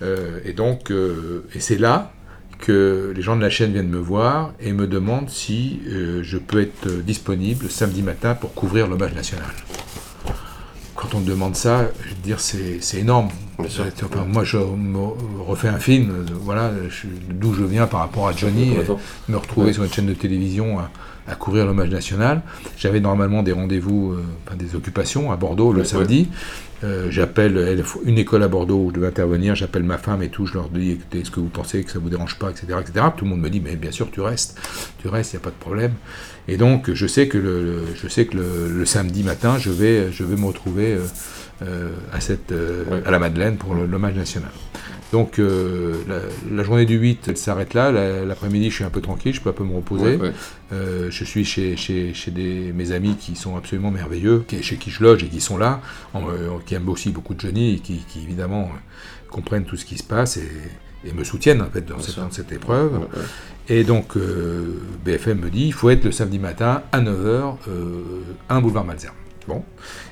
Euh, 0.01 0.39
et 0.45 0.53
donc, 0.53 0.91
euh, 0.91 1.45
et 1.53 1.59
c'est 1.59 1.77
là 1.77 2.11
que 2.59 3.13
les 3.15 3.21
gens 3.21 3.35
de 3.35 3.41
la 3.41 3.49
chaîne 3.49 3.71
viennent 3.71 3.89
me 3.89 3.99
voir 3.99 4.53
et 4.59 4.73
me 4.73 4.85
demandent 4.85 5.29
si 5.29 5.79
euh, 5.87 6.21
je 6.23 6.37
peux 6.37 6.61
être 6.61 6.89
disponible 7.01 7.69
samedi 7.69 8.01
matin 8.01 8.35
pour 8.35 8.53
couvrir 8.53 8.87
l'hommage 8.87 9.13
national. 9.13 9.47
Quand 11.09 11.17
on 11.17 11.21
me 11.21 11.25
demande 11.25 11.55
ça, 11.55 11.89
je 12.03 12.09
veux 12.09 12.21
dire, 12.23 12.39
c'est 12.39 12.97
énorme. 12.97 13.29
moi, 14.27 14.43
je 14.43 14.57
me 14.57 14.99
refais 15.43 15.67
un 15.67 15.79
film, 15.79 16.25
voilà, 16.41 16.71
d'où 17.29 17.53
je 17.53 17.63
viens 17.63 17.87
par 17.87 18.01
rapport 18.01 18.27
à 18.27 18.33
Johnny, 18.33 18.73
me 19.27 19.37
retrouver 19.37 19.73
sur 19.73 19.83
une 19.83 19.91
chaîne 19.91 20.05
de 20.05 20.13
télévision 20.13 20.77
à 21.29 21.35
couvrir 21.35 21.65
l'hommage 21.65 21.89
national. 21.89 22.41
J'avais 22.77 22.99
normalement 22.99 23.43
des 23.43 23.51
rendez-vous, 23.51 24.13
euh, 24.13 24.23
enfin 24.45 24.55
des 24.55 24.75
occupations 24.75 25.31
à 25.31 25.35
Bordeaux 25.35 25.71
le 25.71 25.83
samedi. 25.83 26.27
Euh, 26.83 27.11
j'appelle 27.11 27.83
une 28.05 28.17
école 28.17 28.43
à 28.43 28.47
Bordeaux 28.47 28.85
où 28.85 28.89
je 28.89 28.95
devais 28.95 29.07
intervenir, 29.07 29.53
j'appelle 29.53 29.83
ma 29.83 29.97
femme 29.97 30.23
et 30.23 30.29
tout, 30.29 30.45
je 30.45 30.53
leur 30.53 30.69
dis 30.69 30.91
écoutez, 30.91 31.19
est-ce 31.19 31.31
que 31.31 31.39
vous 31.41 31.49
pensez 31.49 31.83
que 31.83 31.91
ça 31.91 31.99
vous 31.99 32.09
dérange 32.09 32.39
pas, 32.39 32.49
etc., 32.49 32.67
etc. 32.79 33.05
Tout 33.17 33.25
le 33.25 33.31
monde 33.31 33.41
me 33.41 33.49
dit 33.49 33.59
mais 33.59 33.75
bien 33.75 33.91
sûr 33.91 34.09
tu 34.11 34.21
restes, 34.21 34.57
tu 34.99 35.09
restes, 35.09 35.33
il 35.33 35.37
n'y 35.37 35.41
a 35.41 35.43
pas 35.43 35.49
de 35.49 35.59
problème. 35.59 35.91
Et 36.47 36.57
donc 36.57 36.91
je 36.93 37.07
sais 37.07 37.27
que 37.27 37.37
le, 37.37 37.83
je 38.01 38.07
sais 38.07 38.25
que 38.25 38.37
le, 38.37 38.85
samedi 38.85 39.23
matin 39.23 39.57
je 39.57 39.71
vais, 39.71 40.11
je 40.11 40.23
vais 40.23 40.37
me 40.37 40.45
retrouver 40.45 40.93
euh, 40.93 41.05
à, 41.61 42.21
cette, 42.21 42.53
à 43.05 43.11
la 43.11 43.19
Madeleine 43.19 43.57
pour 43.57 43.75
l'hommage 43.75 44.15
national. 44.15 44.51
Donc 45.11 45.39
euh, 45.39 45.95
la, 46.51 46.63
journée 46.63 46.85
du 46.85 46.95
8, 46.95 47.29
elle 47.29 47.37
s'arrête 47.37 47.73
là. 47.73 47.91
L'après-midi, 48.25 48.69
je 48.69 48.75
suis 48.75 48.83
un 48.83 48.89
peu 48.91 49.01
tranquille, 49.01 49.33
je 49.33 49.41
peux 49.41 49.49
un 49.49 49.53
peu 49.53 49.63
me 49.63 49.75
reposer. 49.75 50.19
Euh, 50.71 51.09
je 51.09 51.23
suis 51.23 51.45
chez, 51.45 51.75
chez, 51.75 52.13
chez 52.13 52.31
des, 52.31 52.71
mes 52.73 52.91
amis 52.91 53.15
qui 53.15 53.35
sont 53.35 53.57
absolument 53.57 53.91
merveilleux, 53.91 54.45
chez 54.61 54.77
qui 54.77 54.91
je 54.91 55.03
loge 55.03 55.23
et 55.23 55.27
qui 55.27 55.41
sont 55.41 55.57
là, 55.57 55.81
qui 56.65 56.75
aiment 56.75 56.89
aussi 56.89 57.09
beaucoup 57.09 57.33
de 57.33 57.39
Johnny 57.39 57.75
et 57.75 57.79
qui, 57.79 58.03
évidemment 58.23 58.69
comprennent 59.29 59.65
tout 59.65 59.77
ce 59.77 59.85
qui 59.85 59.97
se 59.97 60.03
passe 60.03 60.37
et, 60.37 60.49
me 61.15 61.23
soutiennent 61.23 61.61
en 61.61 61.69
fait 61.69 61.85
dans, 61.85 62.29
cette, 62.29 62.51
épreuve. 62.51 63.07
Et 63.69 63.83
donc 63.83 64.17
euh, 64.17 64.81
BFM 65.05 65.39
me 65.39 65.49
dit 65.49 65.67
il 65.67 65.73
faut 65.73 65.89
être 65.89 66.03
le 66.03 66.11
samedi 66.11 66.39
matin 66.39 66.83
à 66.91 66.99
9h, 66.99 67.55
un 68.49 68.61
boulevard 68.61 68.85
Malzerbe. 68.85 69.15
Bon. 69.47 69.63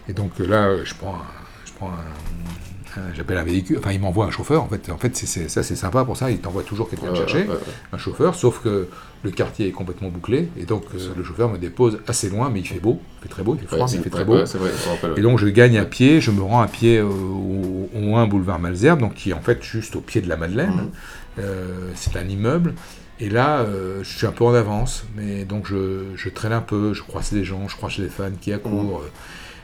Et 0.09 0.13
donc 0.13 0.37
là, 0.39 0.83
je 0.83 0.93
prends 0.93 1.17
je 1.65 1.71
prends 1.73 1.89
un 1.89 2.97
euh, 2.97 3.01
j'appelle 3.15 3.37
un 3.37 3.43
véhicule, 3.43 3.77
enfin 3.77 3.91
il 3.91 3.99
m'envoie 3.99 4.25
un 4.25 4.31
chauffeur, 4.31 4.63
en 4.63 4.67
fait, 4.67 4.89
en 4.89 4.97
fait 4.97 5.15
c'est, 5.15 5.49
ça 5.49 5.61
c'est 5.61 5.75
sympa 5.75 6.03
pour 6.03 6.17
ça, 6.17 6.31
il 6.31 6.39
t'envoie 6.39 6.63
toujours 6.63 6.89
quelqu'un 6.89 7.11
Ouais, 7.11 7.15
chercher, 7.17 7.41
ouais, 7.43 7.49
ouais. 7.49 7.57
un 7.93 7.97
chauffeur, 7.97 8.33
sauf 8.33 8.61
que 8.63 8.87
le 9.23 9.31
quartier 9.31 9.67
est 9.67 9.71
complètement 9.71 10.09
bouclé, 10.09 10.49
et 10.57 10.63
donc 10.63 10.83
euh, 10.95 10.97
le 11.15 11.23
chauffeur 11.23 11.49
me 11.49 11.57
dépose 11.59 11.99
assez 12.07 12.29
loin, 12.29 12.49
mais 12.49 12.61
il 12.61 12.67
fait 12.67 12.79
beau, 12.79 12.99
il 13.19 13.23
fait 13.23 13.29
très 13.29 13.43
beau, 13.43 13.55
il 13.55 13.59
fait 13.67 13.75
froid, 13.75 13.85
mais 13.87 13.97
il 13.97 14.01
fait 14.03 14.09
très 14.09 14.25
beau. 14.25 14.37
vrai, 14.37 14.45
rappelle. 14.89 15.13
Et 15.17 15.21
donc 15.21 15.37
je 15.37 15.47
gagne 15.47 15.77
à 15.77 15.85
pied, 15.85 16.21
je 16.21 16.31
me 16.31 16.41
rends 16.41 16.61
à 16.61 16.67
pied 16.67 16.97
euh, 16.97 17.05
au, 17.05 17.89
au 17.93 18.15
1 18.15 18.25
boulevard 18.27 18.57
Malzerbe, 18.57 18.99
donc 19.01 19.13
qui 19.15 19.29
est 19.29 19.33
en 19.33 19.41
fait 19.41 19.61
juste 19.61 19.95
au 19.95 20.01
pied 20.01 20.21
de 20.21 20.29
la 20.29 20.37
Madeleine. 20.37 20.69
Mhm. 20.71 20.91
Euh, 21.39 21.91
c'est 21.93 22.17
un 22.17 22.27
immeuble. 22.27 22.73
Et 23.19 23.29
là, 23.29 23.59
euh, 23.59 23.99
je 24.03 24.17
suis 24.17 24.25
un 24.27 24.31
peu 24.31 24.43
en 24.43 24.53
avance, 24.53 25.05
mais 25.15 25.43
donc 25.43 25.67
je, 25.67 26.05
je 26.15 26.29
traîne 26.29 26.53
un 26.53 26.61
peu, 26.61 26.93
je 26.93 27.03
croise 27.03 27.31
les 27.31 27.43
gens, 27.43 27.67
je 27.67 27.75
croise 27.75 27.97
les 27.97 28.09
fans 28.09 28.31
qui 28.39 28.53
accourent. 28.53 29.01
Mhm. 29.01 29.09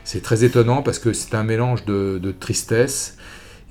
C'est 0.04 0.22
très 0.22 0.44
étonnant 0.44 0.82
parce 0.82 0.98
que 0.98 1.12
c'est 1.12 1.34
un 1.34 1.42
mélange 1.44 1.84
de, 1.86 2.18
de 2.22 2.30
tristesse 2.32 3.16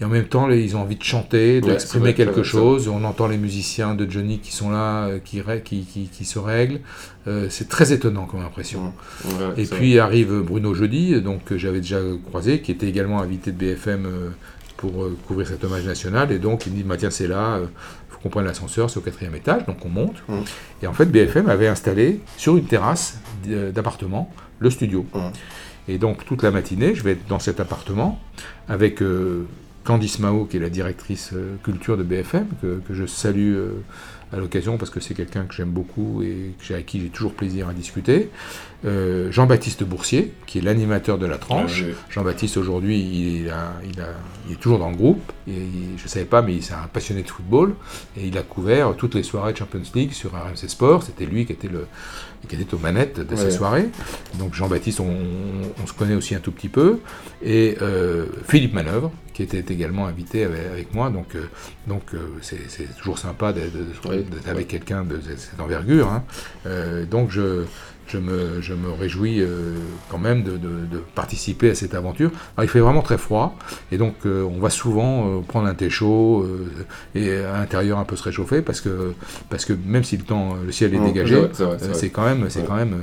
et 0.01 0.05
en 0.05 0.09
même 0.09 0.25
temps, 0.25 0.47
les- 0.47 0.61
ils 0.63 0.75
ont 0.75 0.81
envie 0.81 0.95
de 0.95 1.03
chanter, 1.03 1.61
Ouais, 1.61 1.69
d'exprimer 1.73 2.05
vrai, 2.05 2.13
quelque 2.15 2.41
chose. 2.43 2.87
On 2.87 3.03
entend 3.03 3.27
les 3.27 3.37
musiciens 3.37 3.93
de 3.93 4.09
Johnny 4.09 4.39
qui 4.39 4.51
sont 4.51 4.71
là, 4.71 5.05
euh, 5.05 5.19
qui, 5.23 5.39
rè- 5.41 5.61
qui, 5.61 5.83
qui, 5.85 6.07
qui 6.11 6.25
se 6.25 6.39
règlent. 6.39 6.79
Euh, 7.27 7.45
c'est 7.49 7.69
très 7.69 7.93
étonnant 7.93 8.25
comme 8.25 8.41
impression. 8.41 8.91
Ouais, 9.23 9.31
Et 9.57 9.65
puis 9.67 9.99
arrive 9.99 10.33
Bruno 10.41 10.73
Jeudi, 10.73 11.21
donc 11.21 11.43
que 11.45 11.57
j'avais 11.59 11.79
déjà 11.79 11.99
croisé, 12.27 12.61
qui 12.61 12.71
était 12.71 12.87
également 12.87 13.21
invité 13.21 13.51
de 13.51 13.57
BFM 13.57 14.05
euh, 14.07 14.29
pour 14.77 15.03
euh, 15.03 15.15
couvrir 15.27 15.47
cet 15.47 15.63
hommage 15.63 15.85
national. 15.85 16.31
Et 16.31 16.39
donc 16.39 16.65
il 16.65 16.71
me 16.73 16.77
dit 16.77 16.83
bah, 16.83 16.97
tiens, 16.97 17.11
c'est 17.11 17.27
là, 17.27 17.59
il 17.61 17.67
faut 18.13 18.19
qu'on 18.19 18.29
prenne 18.29 18.45
l'ascenseur, 18.45 18.89
c'est 18.89 18.97
au 18.97 19.01
quatrième 19.01 19.35
étage. 19.35 19.65
Donc 19.67 19.85
on 19.85 19.89
monte. 19.89 20.15
Et 20.81 20.87
en 20.87 20.93
fait, 20.93 21.05
BFM 21.05 21.47
avait 21.47 21.67
installé 21.67 22.19
sur 22.37 22.57
une 22.57 22.65
terrasse 22.65 23.19
d'appartement 23.45 24.33
le 24.59 24.69
studio. 24.71 25.05
Et 25.87 25.97
donc 25.97 26.25
toute 26.25 26.43
la 26.43 26.51
matinée, 26.51 26.95
je 26.95 27.03
vais 27.03 27.11
être 27.11 27.27
dans 27.27 27.39
cet 27.39 27.59
appartement 27.59 28.19
avec 28.67 29.01
euh, 29.01 29.45
Candice 29.83 30.19
Mao, 30.19 30.45
qui 30.45 30.57
est 30.57 30.59
la 30.59 30.69
directrice 30.69 31.31
euh, 31.33 31.55
culture 31.63 31.97
de 31.97 32.03
BFM, 32.03 32.47
que, 32.61 32.81
je 32.89 33.05
salue 33.05 33.55
euh, 33.55 33.71
à 34.31 34.37
l'occasion 34.37 34.77
parce 34.77 34.89
que 34.89 34.99
c'est 34.99 35.13
quelqu'un 35.13 35.43
que 35.43 35.53
j'aime 35.53 35.71
beaucoup 35.71 36.23
et 36.23 36.53
avec 36.69 36.85
qui 36.85 37.01
j'ai 37.01 37.09
toujours 37.09 37.33
plaisir 37.33 37.67
à 37.67 37.73
discuter. 37.73 38.29
Euh, 38.85 39.31
Jean-Baptiste 39.31 39.83
Boursier, 39.83 40.33
qui 40.45 40.57
est 40.57 40.61
l'animateur 40.61 41.17
de 41.17 41.25
la 41.25 41.37
tranche. 41.37 41.83
Ah 41.83 41.87
oui. 41.89 41.93
Jean-Baptiste, 42.09 42.57
aujourd'hui, 42.57 42.99
il, 42.99 43.47
est 44.51 44.55
toujours 44.59 44.79
dans 44.79 44.89
le 44.89 44.95
groupe. 44.97 45.21
Et 45.47 45.51
il- 45.53 45.97
je 45.97 46.03
ne 46.03 46.07
savais 46.09 46.25
pas, 46.25 46.41
mais 46.41 46.59
c'est 46.61 46.73
un 46.73 46.87
passionné 46.91 47.23
de 47.23 47.29
football. 47.29 47.75
Et 48.17 48.27
il 48.27 48.37
a 48.37 48.41
couvert 48.43 48.93
toutes 48.97 49.15
les 49.15 49.23
soirées 49.23 49.53
de 49.53 49.57
Champions 49.57 49.81
League 49.95 50.11
sur 50.11 50.31
RMC 50.31 50.67
Sport. 50.67 51.03
C'était 51.03 51.25
lui 51.25 51.45
qui 51.45 51.53
était, 51.53 51.69
le, 51.69 51.87
qui 52.49 52.55
était 52.55 52.73
aux 52.73 52.77
manettes 52.79 53.19
de 53.21 53.35
ces 53.37 53.51
soirées. 53.51 53.87
Donc 54.37 54.53
Jean-Baptiste, 54.53 54.99
on, 54.99 55.15
on 55.81 55.87
se 55.87 55.93
connaît 55.93 56.15
aussi 56.15 56.35
un 56.35 56.39
tout 56.39 56.51
petit 56.51 56.69
peu. 56.69 56.99
Et 57.41 57.77
euh, 57.81 58.25
Philippe 58.47 58.73
Manœuvre, 58.73 59.11
qui 59.33 59.43
était 59.43 59.63
également 59.73 60.07
invité 60.07 60.43
avec, 60.43 60.59
avec 60.71 60.93
moi. 60.93 61.09
Donc 61.09 61.35
euh, 61.35 61.43
donc 61.87 62.03
c'est 62.41 62.93
toujours 62.97 63.17
sympa 63.17 63.53
d'être 63.53 63.71
Oui. 64.09 64.25
avec 64.45 64.67
quelqu'un 64.67 65.03
de 65.03 65.19
cette 65.37 65.59
envergure. 65.59 66.09
hein. 66.09 66.23
Donc 67.09 67.31
je, 67.31 67.63
je, 68.13 68.17
me, 68.19 68.61
je 68.61 68.73
me 68.73 68.89
réjouis 69.03 69.37
euh, 69.41 69.75
quand 70.09 70.21
même 70.27 70.43
de, 70.43 70.51
de- 70.65 70.85
de 70.93 70.99
participer 71.15 71.69
à 71.71 71.75
cette 71.75 71.93
aventure. 71.95 72.29
Alors, 72.55 72.65
il 72.65 72.71
fait 72.75 72.79
vraiment 72.87 73.01
très 73.09 73.17
froid, 73.27 73.47
et 73.91 73.97
donc 73.97 74.15
euh, 74.25 74.43
on 74.55 74.59
va 74.59 74.69
souvent 74.69 75.11
euh, 75.27 75.41
prendre 75.51 75.67
un 75.67 75.75
thé 75.81 75.89
chaud 75.89 76.45
et 77.15 77.25
à 77.53 77.57
l'intérieur 77.59 77.97
un 77.99 78.05
peu 78.05 78.15
se 78.15 78.23
réchauffer 78.23 78.61
parce 78.61 78.81
que, 78.81 79.13
parce 79.49 79.65
que 79.65 79.73
même 79.93 80.03
si 80.03 80.15
le 80.17 80.23
temps, 80.23 80.47
le 80.65 80.71
ciel 80.71 80.93
est 80.93 80.99
Mmh, 80.99 81.03
dégagé, 81.09 81.35
c'est 81.93 82.09
quand 82.09 82.25
même, 82.25 82.45
c'est 82.49 82.63
quand 82.63 82.75
même, 82.75 82.95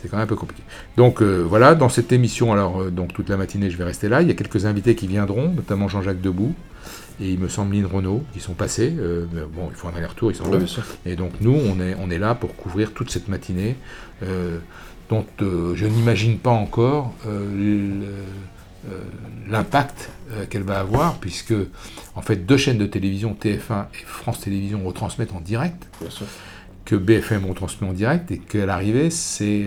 c'est 0.00 0.08
quand 0.08 0.16
même 0.16 0.24
un 0.24 0.26
peu 0.34 0.36
compliqué. 0.36 0.62
Donc 0.96 1.22
euh, 1.22 1.42
voilà, 1.48 1.74
dans 1.74 1.88
cette 1.88 2.12
émission, 2.12 2.52
alors 2.52 2.82
euh, 2.82 2.90
donc 2.90 3.12
toute 3.12 3.28
la 3.28 3.36
matinée, 3.36 3.70
je 3.70 3.76
vais 3.76 3.84
rester 3.84 4.08
là. 4.08 4.22
Il 4.22 4.28
y 4.28 4.30
a 4.30 4.34
quelques 4.34 4.66
invités 4.66 4.94
qui 4.94 5.06
viendront, 5.06 5.48
notamment 5.60 5.88
Jean-Jacques 5.88 6.20
Debout 6.20 6.54
et 7.20 7.30
il 7.30 7.38
me 7.38 7.48
semble 7.48 7.74
Lynn 7.74 7.86
Renault 7.86 8.24
qui 8.32 8.40
sont 8.40 8.54
passés. 8.54 8.94
Euh, 8.98 9.26
mais 9.32 9.42
bon, 9.42 9.68
il 9.70 9.76
faut 9.76 9.88
un 9.88 9.94
aller-retour, 9.94 10.30
ils 10.30 10.36
sont 10.36 10.50
là. 10.50 10.58
Et 11.06 11.16
donc 11.16 11.32
nous, 11.40 11.54
on 11.54 11.80
est, 11.80 11.94
on 12.00 12.10
est 12.10 12.18
là 12.18 12.34
pour 12.34 12.56
couvrir 12.56 12.92
toute 12.92 13.10
cette 13.10 13.28
matinée 13.28 13.76
euh, 14.22 14.58
dont 15.10 15.26
euh, 15.42 15.74
je 15.74 15.86
n'imagine 15.86 16.38
pas 16.38 16.50
encore 16.50 17.12
euh, 17.26 18.00
l'impact 19.48 20.10
qu'elle 20.50 20.62
va 20.62 20.80
avoir, 20.80 21.14
puisque 21.18 21.54
en 22.14 22.22
fait 22.22 22.36
deux 22.36 22.56
chaînes 22.56 22.78
de 22.78 22.86
télévision, 22.86 23.36
TF1 23.40 23.84
et 23.94 24.04
France 24.04 24.40
Télévisions, 24.40 24.82
retransmettent 24.84 25.32
en 25.32 25.40
direct, 25.40 25.86
Bien 26.00 26.10
sûr. 26.10 26.26
que 26.84 26.96
BFM 26.96 27.46
retransmet 27.46 27.88
en 27.88 27.92
direct, 27.92 28.30
et 28.30 28.38
qu'à 28.38 28.66
l'arrivée, 28.66 29.08
c'est 29.10 29.66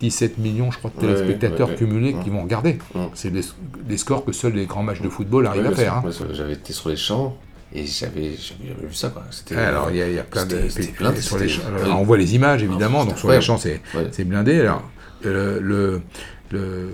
17 0.00 0.38
millions, 0.38 0.70
je 0.70 0.78
crois, 0.78 0.90
de 0.94 1.00
téléspectateurs 1.00 1.68
ouais, 1.68 1.72
ouais. 1.74 1.78
cumulés 1.78 2.14
Ouais. 2.14 2.22
qui 2.22 2.30
vont 2.30 2.42
regarder. 2.42 2.78
C'est 3.14 3.30
des, 3.30 3.40
des 3.88 3.96
scores 3.96 4.24
que 4.24 4.32
seuls 4.32 4.52
les 4.52 4.66
grands 4.66 4.82
matchs 4.82 5.00
de 5.00 5.08
football 5.08 5.46
arrivent 5.46 5.66
à 5.66 5.72
faire. 5.74 5.94
hein. 5.94 6.04
J'avais 6.32 6.52
été 6.54 6.72
sur 6.72 6.88
les 6.90 6.96
champs 6.96 7.36
et 7.72 7.84
j'avais 7.86 8.30
vu 8.30 8.92
ça 8.92 9.08
quoi. 9.08 9.24
Alors, 9.56 9.90
il 9.90 9.96
y, 9.96 10.14
y 10.14 10.18
a 10.18 10.22
plein 10.22 10.46
de. 10.46 10.58
blindé, 10.98 11.20
sur 11.20 11.38
les 11.38 11.48
champs- 11.48 11.62
alors, 11.82 12.00
on 12.00 12.04
voit 12.04 12.18
les 12.18 12.34
images, 12.34 12.62
évidemment, 12.62 13.04
donc 13.04 13.18
sur 13.18 13.30
les 13.30 13.40
champs, 13.40 13.58
c'est 13.58 13.80
blindé. 14.24 14.60
Alors, 14.60 14.82
le, 15.22 15.58
le- 15.60 16.02
le- 16.52 16.90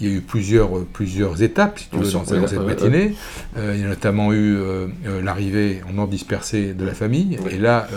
il 0.00 0.08
y 0.08 0.10
a 0.12 0.16
eu 0.16 0.20
plusieurs, 0.20 0.70
plusieurs 0.92 1.42
étapes, 1.42 1.78
si 1.78 1.88
tu 1.88 1.96
veux, 1.96 2.10
dans, 2.12 2.24
cette 2.48 2.58
matinée. 2.66 3.14
Euh, 3.56 3.72
il 3.74 3.80
y 3.82 3.84
a 3.84 3.88
notamment 3.88 4.32
eu 4.32 4.56
euh, 4.56 4.86
euh, 5.06 5.22
l'arrivée 5.22 5.80
en 5.92 5.98
ordre 5.98 6.10
dispersé 6.10 6.72
de 6.74 6.84
la 6.84 6.94
famille. 6.94 7.38
Et 7.50 7.58
là, 7.58 7.88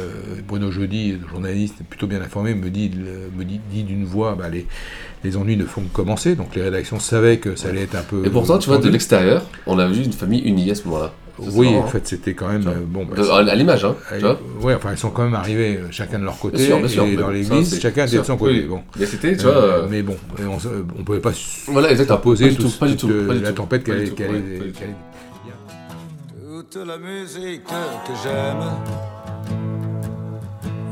Bruno 0.48 0.72
Jeudi, 0.72 1.14
le 1.22 1.28
journaliste 1.28 1.76
plutôt 1.90 2.08
bien 2.08 2.22
informé, 2.22 2.54
me 2.56 2.70
dit, 2.70 2.90
le- 2.90 3.30
me 3.38 3.44
dit, 3.46 3.60
dit 3.72 3.84
d'une 3.84 4.06
voix 4.06 4.36
bah, 4.36 4.50
les, 4.50 4.66
les 5.24 5.38
ennuis 5.38 5.58
ne 5.58 5.66
font 5.66 5.82
que 5.82 5.94
commencer. 5.94 6.36
Donc 6.36 6.56
les 6.56 6.62
rédactions 6.64 7.00
savaient 7.00 7.38
que 7.38 7.56
ça 7.56 7.70
allait 7.70 7.84
être 7.84 7.96
un 7.96 8.02
peu. 8.04 8.26
Et 8.26 8.30
pourtant, 8.30 8.58
tu 8.58 8.70
vois, 8.70 8.78
de 8.80 8.90
l'extérieur, 8.90 9.46
on 9.68 9.80
a 9.80 9.88
vu 9.88 10.04
une 10.04 10.14
famille 10.14 10.42
unie 10.42 10.70
à 10.72 10.76
ce 10.76 10.84
moment-là. 10.88 11.14
Oui, 11.40 11.72
marrant, 11.72 11.86
en 11.86 11.88
fait, 11.88 12.08
c'était 12.08 12.34
quand 12.34 12.48
même. 12.48 12.68
Euh, 12.68 12.74
bon, 12.86 13.06
bah, 13.06 13.16
De- 13.18 13.50
à 13.50 13.56
l'image, 13.56 13.84
hein. 13.86 13.96
Tu 14.14 14.20
vois 14.20 14.40
Ouais, 14.62 14.76
enfin, 14.76 14.92
ils 14.92 14.98
sont 14.98 15.10
quand 15.10 15.24
même 15.24 15.34
arrivés 15.34 15.78
euh, 15.78 15.88
chacun 15.90 16.20
de 16.20 16.26
leur 16.26 16.38
côté. 16.38 16.58
Bien 16.58 16.66
sûr, 16.68 16.78
bien 16.80 16.88
sûr, 16.88 17.04
et 17.06 17.16
dans 17.16 17.30
l'église, 17.30 17.80
chacun 17.82 18.06
était 18.06 18.18
de 18.20 18.24
son 18.24 18.38
côté. 18.38 18.54
oui. 18.54 18.62
Bon. 18.68 18.82
Mais 19.00 19.06
c'était, 19.08 19.36
tu 19.36 19.46
Euh, 19.48 19.52
vois. 19.52 19.62
euh, 19.62 19.88
mais 19.90 20.02
bon, 20.04 20.16
on, 20.40 21.00
on 21.00 21.04
pouvait 21.04 21.20
pas 21.20 21.32
Voilà, 21.68 21.90
exactement. 21.92 22.20
du 22.36 22.56
tout- 22.56 22.64
tout, 22.64 22.70
pas 22.78 22.88
du 22.88 22.96
toute, 22.96 23.10
tout, 23.10 23.16
euh, 23.16 23.28
pas 23.28 23.34
du 23.34 23.42
la 23.42 23.50
tout. 23.50 23.56
tempête 23.56 23.84
qu'elle 23.84 23.96
allait- 23.96 24.10
Toute 26.46 26.88
la 26.88 26.98
musique 26.98 27.64
que 27.66 28.14
j'aime, 28.24 28.64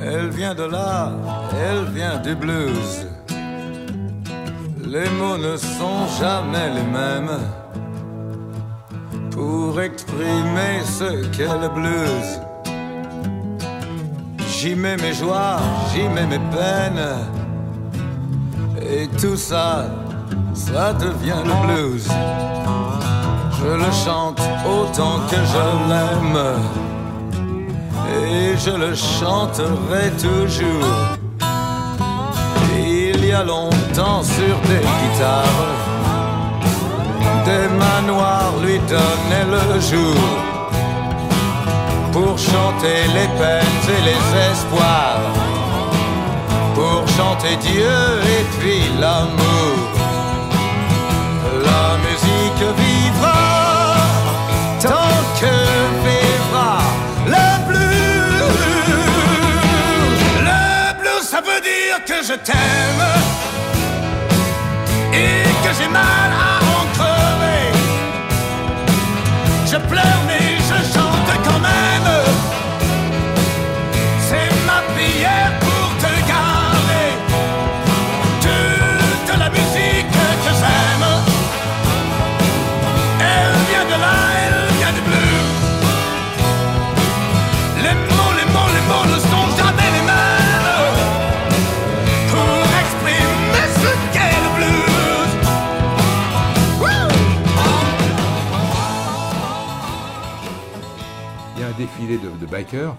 elle 0.01 0.29
vient 0.29 0.55
de 0.55 0.63
là, 0.63 1.11
elle 1.53 1.93
vient 1.93 2.17
du 2.17 2.35
blues. 2.35 3.07
Les 4.83 5.09
mots 5.11 5.37
ne 5.37 5.55
sont 5.55 6.07
jamais 6.19 6.67
les 6.69 6.83
mêmes 6.83 7.29
pour 9.71 9.79
exprimer 9.79 10.81
ce 10.83 11.25
qu'est 11.27 11.47
le 11.47 11.69
blues. 11.69 12.41
J'y 14.49 14.75
mets 14.75 14.97
mes 14.97 15.13
joies, 15.13 15.59
j'y 15.93 16.09
mets 16.09 16.25
mes 16.25 16.43
peines, 16.55 17.07
et 18.81 19.07
tout 19.17 19.37
ça, 19.37 19.85
ça 20.53 20.91
devient 20.93 21.41
le 21.45 21.55
blues. 21.65 22.09
Je 23.59 23.67
le 23.67 23.91
chante 24.03 24.41
autant 24.65 25.19
que 25.29 25.37
je 25.53 25.63
l'aime 25.89 26.39
Et 28.17 28.57
je 28.57 28.71
le 28.71 28.95
chanterai 28.95 30.09
toujours 30.19 30.87
Il 32.75 33.23
y 33.23 33.31
a 33.31 33.43
longtemps 33.43 34.23
sur 34.23 34.55
des 34.67 34.79
guitares 34.79 35.80
Des 37.61 37.67
manoirs 37.67 38.53
lui 38.63 38.79
donnaient 38.79 39.49
le 39.55 39.79
jour 39.79 40.21
Pour 42.11 42.35
chanter 42.37 43.01
les 43.17 43.29
peines 43.39 43.85
et 43.97 44.01
les 44.09 44.23
espoirs 44.49 45.29
Pour 46.73 47.07
chanter 47.17 47.55
Dieu 47.57 47.99
et 48.37 48.43
puis 48.57 48.81
l'amour 48.99 49.91
la 51.63 51.97
musique 52.07 52.63
vivra 52.77 53.41
tant 54.81 55.21
que 55.39 55.55
vivra 56.05 56.77
le 57.27 57.47
blues. 57.67 58.61
Le 60.49 60.99
blues, 60.99 61.27
ça 61.33 61.41
veut 61.41 61.61
dire 61.61 61.97
que 62.05 62.17
je 62.27 62.35
t'aime 62.47 63.05
et 65.13 65.43
que 65.63 65.71
j'ai 65.77 65.89
mal 65.89 66.20
Je 69.71 69.77
pleure 69.77 70.20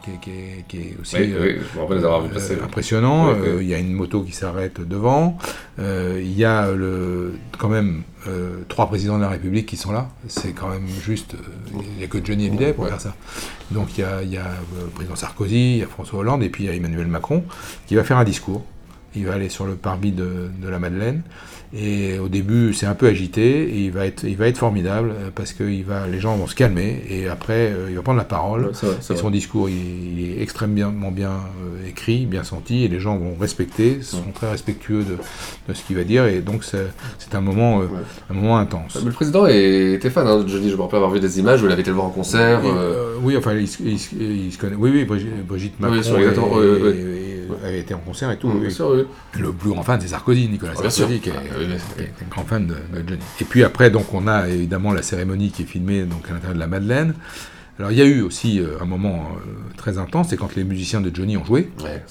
qui 0.02 0.10
est, 0.10 0.20
qui 0.20 0.30
est- 0.30 0.64
qui 0.68 0.76
est 0.78 0.96
aussi 1.00 1.16
Oui, 1.16 1.32
euh, 1.32 1.40
oui, 1.42 1.56
je 1.74 1.78
rappelle 1.80 1.98
avoir 1.98 2.24
impressionnant. 2.64 3.28
Oui. 3.32 3.38
Euh, 3.46 3.62
Il 3.62 3.68
y 3.68 3.74
a 3.74 3.78
une 3.78 3.92
moto 3.92 4.22
qui 4.22 4.32
s'arrête 4.32 4.80
devant. 4.86 5.38
Euh, 5.78 6.20
Il 6.22 6.36
y 6.36 6.44
a 6.44 6.70
le, 6.70 7.34
quand 7.58 7.68
même 7.68 8.02
trois 8.68 8.86
présidents 8.86 9.16
de 9.16 9.22
la 9.22 9.28
République 9.30 9.66
qui 9.66 9.76
sont 9.76 9.90
là. 9.92 10.08
C'est 10.28 10.52
quand 10.52 10.68
même 10.68 10.86
juste. 10.86 11.34
Il 11.72 11.98
n'y 11.98 12.04
a 12.04 12.06
que 12.06 12.24
Johnny 12.24 12.46
Hallyday 12.46 12.72
pour 12.72 12.84
Ouais. 12.84 12.90
faire 12.90 13.00
ça. 13.00 13.14
Donc 13.70 13.96
il 13.98 14.02
y 14.02 14.04
a, 14.04 14.22
il 14.22 14.30
y 14.30 14.36
a, 14.36 14.46
le 14.80 14.86
président 14.88 15.16
Sarkozy, 15.16 15.72
il 15.74 15.78
y 15.78 15.82
a 15.82 15.86
François 15.86 16.20
Hollande 16.20 16.42
et 16.42 16.48
puis 16.48 16.64
il 16.64 16.66
y 16.68 16.70
a 16.70 16.74
Emmanuel 16.74 17.06
Macron 17.06 17.42
qui 17.86 17.94
va 17.96 18.04
faire 18.04 18.18
un 18.18 18.24
discours. 18.24 18.64
Il 19.14 19.26
va 19.26 19.34
aller 19.34 19.48
sur 19.48 19.66
le 19.66 19.74
parvis 19.74 20.12
de, 20.12 20.50
de 20.62 20.68
la 20.68 20.78
Madeleine. 20.78 21.22
Et 21.74 22.18
au 22.18 22.28
début, 22.28 22.74
c'est 22.74 22.84
un 22.84 22.94
peu 22.94 23.06
agité, 23.06 23.62
et 23.62 23.78
il 23.84 23.92
va 23.92 24.04
être, 24.06 24.24
il 24.24 24.36
va 24.36 24.46
être 24.46 24.58
formidable 24.58 25.10
euh, 25.10 25.30
parce 25.34 25.54
que 25.54 25.64
il 25.64 25.84
va, 25.84 26.06
les 26.06 26.20
gens 26.20 26.36
vont 26.36 26.46
se 26.46 26.54
calmer, 26.54 27.02
et 27.08 27.28
après, 27.28 27.72
euh, 27.72 27.86
il 27.88 27.96
va 27.96 28.02
prendre 28.02 28.18
la 28.18 28.24
parole. 28.26 28.66
Ouais, 28.66 28.72
vrai, 28.72 28.96
et 28.98 29.02
son 29.02 29.14
vrai. 29.14 29.30
discours, 29.30 29.70
il, 29.70 30.18
il 30.18 30.30
est 30.38 30.42
extrêmement 30.42 31.10
bien 31.10 31.30
euh, 31.30 31.88
écrit, 31.88 32.26
bien 32.26 32.44
senti, 32.44 32.84
et 32.84 32.88
les 32.88 33.00
gens 33.00 33.16
vont 33.16 33.34
respecter, 33.40 34.02
sont 34.02 34.22
très 34.34 34.50
respectueux 34.50 35.02
de, 35.02 35.16
de 35.68 35.74
ce 35.74 35.82
qu'il 35.82 35.96
va 35.96 36.04
dire, 36.04 36.26
et 36.26 36.40
donc 36.40 36.62
c'est 36.62 37.34
un 37.34 37.40
moment, 37.40 37.80
un 38.30 38.34
moment 38.34 38.58
intense. 38.58 38.98
Mais 39.00 39.06
le 39.06 39.12
président 39.12 39.46
est- 39.46 39.94
était 39.94 40.10
fan 40.10 40.26
hein, 40.26 40.42
de 40.42 40.48
Johnny, 40.48 40.68
je 40.68 40.76
me 40.76 40.82
rappelle 40.82 40.98
avoir 40.98 41.12
vu 41.12 41.20
des 41.20 41.38
images 41.38 41.62
où 41.62 41.66
il 41.66 41.72
avait 41.72 41.80
été 41.80 41.90
le 41.90 41.96
voir 41.96 42.08
en 42.08 42.10
concert. 42.10 42.62
Et, 42.62 42.68
euh, 42.68 42.72
euh, 42.74 43.14
oui, 43.22 43.34
enfin, 43.34 43.54
il, 43.54 43.66
se- 43.66 43.82
il 43.82 43.98
se- 43.98 44.14
il 44.14 44.52
se 44.52 44.58
connaît. 44.58 44.76
Oui, 44.76 44.90
oui, 44.92 45.04
Brigitte, 45.04 45.72
Oui, 45.80 45.86
Macron 45.88 46.02
sur- 46.02 46.16
oui, 46.16 46.24
oui. 46.26 46.88
et- 46.88 47.28
et- 47.28 47.31
avait 47.64 47.80
été 47.80 47.94
en 47.94 47.98
concert 47.98 48.30
et 48.30 48.38
tout. 48.38 48.48
Mm, 48.48 48.54
oui. 48.54 48.60
bien 48.60 48.70
sûr, 48.70 48.88
oui. 48.90 49.04
Le 49.40 49.52
plus 49.52 49.70
grand 49.70 49.82
fan, 49.82 50.00
c'est 50.00 50.08
Sarkozy, 50.08 50.48
Nicolas 50.48 50.72
bien 50.72 50.90
Sarkozy, 50.90 51.14
sûr. 51.14 51.20
qui 51.22 51.28
est, 51.30 51.32
Ah, 51.36 51.40
oui, 51.58 51.66
qui 51.96 52.02
est 52.02 52.24
un 52.24 52.28
grand 52.30 52.44
fan 52.44 52.66
de, 52.66 52.74
de 52.74 53.08
Johnny. 53.08 53.20
Et 53.40 53.44
puis 53.44 53.64
après, 53.64 53.90
donc, 53.90 54.12
on 54.14 54.26
a 54.26 54.48
évidemment 54.48 54.92
la 54.92 55.02
cérémonie 55.02 55.50
qui 55.50 55.62
est 55.62 55.66
filmée 55.66 56.02
donc, 56.04 56.24
à 56.28 56.32
l'intérieur 56.32 56.54
de 56.54 56.60
la 56.60 56.66
Madeleine. 56.66 57.14
Alors, 57.78 57.90
il 57.90 57.98
y 57.98 58.02
a 58.02 58.04
eu 58.04 58.20
aussi 58.20 58.60
euh, 58.60 58.76
un 58.80 58.84
moment 58.84 59.28
euh, 59.36 59.50
très 59.76 59.98
intense, 59.98 60.28
c'est 60.28 60.36
quand 60.36 60.54
les 60.54 60.64
musiciens 60.64 61.00
de 61.00 61.10
Johnny 61.14 61.36
ont 61.36 61.44
joué. 61.44 61.70
Ouais. 61.82 62.02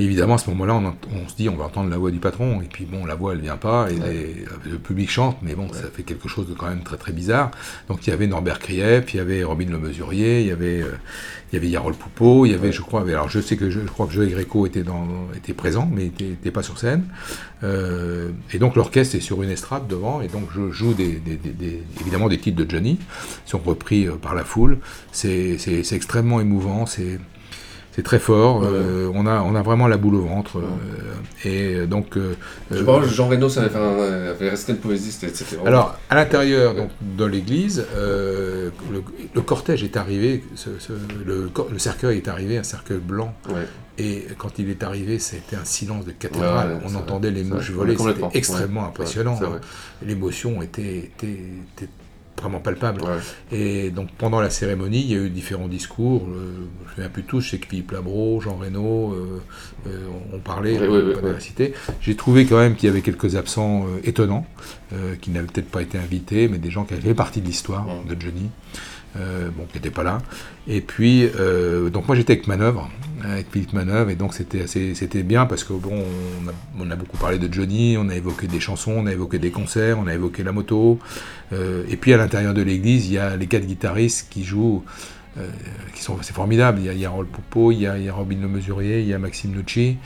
Et 0.00 0.04
évidemment, 0.04 0.34
à 0.34 0.38
ce 0.38 0.48
moment-là, 0.50 0.74
on, 0.74 1.28
se 1.28 1.34
dit, 1.36 1.50
on 1.50 1.56
va 1.56 1.64
entendre 1.66 1.90
la 1.90 1.98
voix 1.98 2.10
du 2.10 2.20
patron. 2.20 2.62
Et 2.62 2.64
puis, 2.64 2.86
bon, 2.86 3.04
la 3.04 3.14
voix, 3.14 3.34
elle 3.34 3.40
vient 3.40 3.58
pas. 3.58 3.88
Et 3.90 3.96
les- 3.96 4.44
le 4.70 4.78
public 4.78 5.10
chante, 5.10 5.36
mais 5.42 5.54
bon, 5.54 5.68
ça 5.74 5.88
fait 5.92 6.04
quelque 6.04 6.26
chose 6.26 6.48
de 6.48 6.54
quand 6.54 6.68
même 6.68 6.82
très, 6.82 6.96
très 6.96 7.12
bizarre. 7.12 7.50
Donc, 7.88 8.06
il 8.06 8.10
y 8.10 8.12
avait 8.14 8.26
Norbert 8.26 8.60
Krief, 8.60 9.12
il 9.12 9.16
y 9.18 9.20
avait 9.20 9.44
Robin 9.44 9.66
Le 9.70 9.78
Mesurier, 9.78 10.40
il 10.40 10.46
y 10.46 10.52
avait, 10.52 10.80
euh, 10.80 10.92
il 11.52 11.56
y 11.56 11.58
avait 11.58 11.68
Yarol 11.68 11.92
Poupeau, 11.94 12.46
il 12.46 12.52
y 12.52 12.54
avait, 12.54 12.72
je 12.72 12.80
crois, 12.80 13.02
alors 13.02 13.28
je 13.28 13.40
sais 13.40 13.56
que 13.58 13.68
je, 13.68 13.80
je 13.80 13.86
crois 13.86 14.06
que 14.06 14.12
Joël 14.12 14.30
Gréco 14.30 14.64
était, 14.66 14.84
dans, 14.84 15.06
était 15.36 15.52
présent, 15.52 15.90
mais 15.92 16.06
était, 16.06 16.28
était 16.28 16.50
pas 16.50 16.62
sur 16.62 16.78
scène. 16.78 17.04
Euh, 17.62 18.30
et 18.54 18.58
donc, 18.58 18.76
l'orchestre 18.76 19.16
est 19.16 19.20
sur 19.20 19.42
une 19.42 19.50
estrade 19.50 19.86
devant. 19.86 20.22
Et 20.22 20.28
donc, 20.28 20.44
je 20.54 20.70
joue 20.70 20.94
des, 20.94 21.16
des- 21.16 21.36
des- 21.36 21.50
des- 21.50 21.82
évidemment 22.00 22.28
des 22.28 22.38
titres 22.38 22.56
de 22.64 22.70
Johnny, 22.70 22.96
qui 23.44 23.50
sont 23.50 23.58
repris 23.58 24.06
euh, 24.08 24.12
par 24.14 24.34
la 24.34 24.44
foule. 24.44 24.78
C'est 25.12 25.58
extrêmement 25.92 26.40
émouvant. 26.40 26.86
C'est. 26.86 27.18
C'est 28.00 28.04
très 28.04 28.18
fort, 28.18 28.62
euh, 28.64 29.10
on, 29.14 29.26
a, 29.26 29.42
on 29.42 29.54
a 29.54 29.60
vraiment 29.60 29.86
la 29.86 29.98
boule 29.98 30.14
au 30.14 30.22
ventre. 30.22 30.56
euh, 30.56 31.82
et 31.82 31.86
donc. 31.86 32.16
euh, 32.16 32.32
Je 32.70 32.82
rappelle, 32.82 33.10
Jean 33.10 33.28
Reno 33.28 33.50
ça 33.50 33.60
avait, 33.60 33.68
fait 33.68 33.76
un, 33.78 34.30
avait 34.30 34.48
récité 34.48 34.72
une 34.72 34.78
poésie, 34.78 35.12
c'était 35.12 35.34
c'était 35.34 35.56
vraiment- 35.56 35.68
alors, 35.68 35.98
à 36.08 36.14
l'intérieur 36.14 36.74
donc, 36.74 36.88
de 37.02 37.24
l'église, 37.26 37.84
le, 37.94 39.02
le 39.34 39.40
cortège 39.42 39.84
est 39.84 39.98
arrivé, 39.98 40.42
ce- 40.54 40.78
ce- 40.78 40.92
le, 41.26 41.50
le 41.70 41.78
cercueil 41.78 42.16
est 42.16 42.28
arrivé, 42.28 42.56
un 42.56 42.62
cercueil 42.62 43.00
blanc. 43.00 43.34
Ouais. 43.50 43.66
Et 43.98 44.28
quand 44.38 44.58
il 44.58 44.70
est 44.70 44.82
arrivé, 44.82 45.18
c'était 45.18 45.56
un 45.56 45.64
silence 45.66 46.06
de 46.06 46.12
cathédrale. 46.12 46.80
On 46.86 46.94
entendait 46.94 47.30
vrai, 47.30 47.38
les 47.42 47.44
mouches 47.44 47.70
voler, 47.70 47.96
c'était 47.98 48.38
extrêmement 48.38 48.86
impressionnant. 48.86 49.38
L'émotion 50.06 50.62
était, 50.62 50.96
était, 50.98 51.26
était 51.76 51.90
vraiment 52.40 52.60
palpable. 52.60 53.02
Ouais. 53.02 53.18
Et 53.58 53.90
donc 53.90 54.08
pendant 54.18 54.40
la 54.40 54.50
cérémonie, 54.50 55.00
il 55.00 55.10
y 55.12 55.14
a 55.14 55.18
eu 55.18 55.30
différents 55.30 55.68
discours. 55.68 56.22
euh, 56.28 56.52
je 56.84 56.88
me 56.90 56.94
souviens 56.94 57.08
plus 57.10 57.22
tous, 57.24 57.40
je 57.40 57.50
sais 57.50 57.58
que 57.58 57.66
Philippe 57.66 57.92
Labro, 57.92 58.40
Jean 58.40 58.56
Reno 58.56 59.12
euh, 59.12 59.40
euh, 59.86 60.06
ont 60.34 60.38
parlé, 60.38 60.78
Ouais, 60.78 60.88
on 60.88 60.92
ouais, 60.92 61.02
les 61.02 61.14
ouais. 61.32 61.40
citer. 61.40 61.74
J'ai 62.00 62.16
trouvé 62.16 62.46
quand 62.46 62.58
même 62.58 62.74
qu'il 62.74 62.88
y 62.88 62.90
avait 62.90 63.02
quelques 63.02 63.36
absents 63.36 63.84
euh, 63.84 64.00
étonnants, 64.04 64.46
qui 65.20 65.30
n'avaient 65.30 65.46
peut-être 65.46 65.70
pas 65.70 65.82
été 65.82 65.98
invités, 65.98 66.48
mais 66.48 66.58
des 66.58 66.70
gens 66.70 66.84
qui 66.84 66.94
avaient 66.94 67.02
fait 67.02 67.14
partie 67.14 67.40
de 67.40 67.46
l'histoire 67.46 67.86
de 68.08 68.16
Johnny. 68.20 68.50
Euh, 69.16 69.50
bon, 69.50 69.64
qui 69.64 69.76
n'étaient 69.76 69.90
pas 69.90 70.04
là. 70.04 70.18
Et 70.68 70.80
puis, 70.80 71.24
euh, 71.24 71.90
donc 71.90 72.06
moi 72.06 72.16
j'étais 72.16 72.34
avec 72.34 72.46
Manœuvre, 72.46 72.88
avec 73.24 73.50
Philippe 73.50 73.72
Manœuvre, 73.72 74.10
et 74.10 74.14
donc 74.14 74.34
c'était 74.34 74.62
assez, 74.62 74.94
c'était 74.94 75.24
bien 75.24 75.46
parce 75.46 75.64
que 75.64 75.72
bon, 75.72 76.04
on 76.78 76.90
a, 76.90 76.96
beaucoup 76.96 77.16
parlé 77.16 77.38
de 77.38 77.52
Johnny, 77.52 77.96
on 77.98 78.08
a 78.08 78.14
évoqué 78.14 78.46
des 78.46 78.60
chansons, 78.60 78.92
on 78.92 79.06
a 79.06 79.12
évoqué 79.12 79.40
des 79.40 79.50
concerts, 79.50 79.98
on 79.98 80.06
a 80.06 80.14
évoqué 80.14 80.44
la 80.44 80.52
moto, 80.52 81.00
euh, 81.52 81.82
et 81.88 81.96
puis 81.96 82.12
à 82.12 82.18
l'intérieur 82.18 82.54
de 82.54 82.62
l'église, 82.62 83.08
il 83.08 83.14
y 83.14 83.18
a 83.18 83.36
les 83.36 83.48
quatre 83.48 83.66
guitaristes 83.66 84.28
qui 84.30 84.44
jouent, 84.44 84.84
qui 85.94 86.02
sont, 86.02 86.18
c'est 86.22 86.34
formidable. 86.34 86.80
Il 86.80 86.86
y 86.86 86.88
a, 86.88 86.92
il 86.92 87.00
y 87.00 87.06
a 87.06 87.10
Poupeau, 87.10 87.72
il 87.72 87.80
y 87.80 87.86
a, 87.86 87.96
il 87.96 88.04
y 88.04 88.08
a 88.08 88.12
Robin 88.12 88.36
Le 88.40 88.48
Mesurier, 88.48 89.00
il 89.00 89.06
y 89.06 89.14
a 89.14 89.18
Maxime 89.18 89.52
Nucci, 89.52 89.96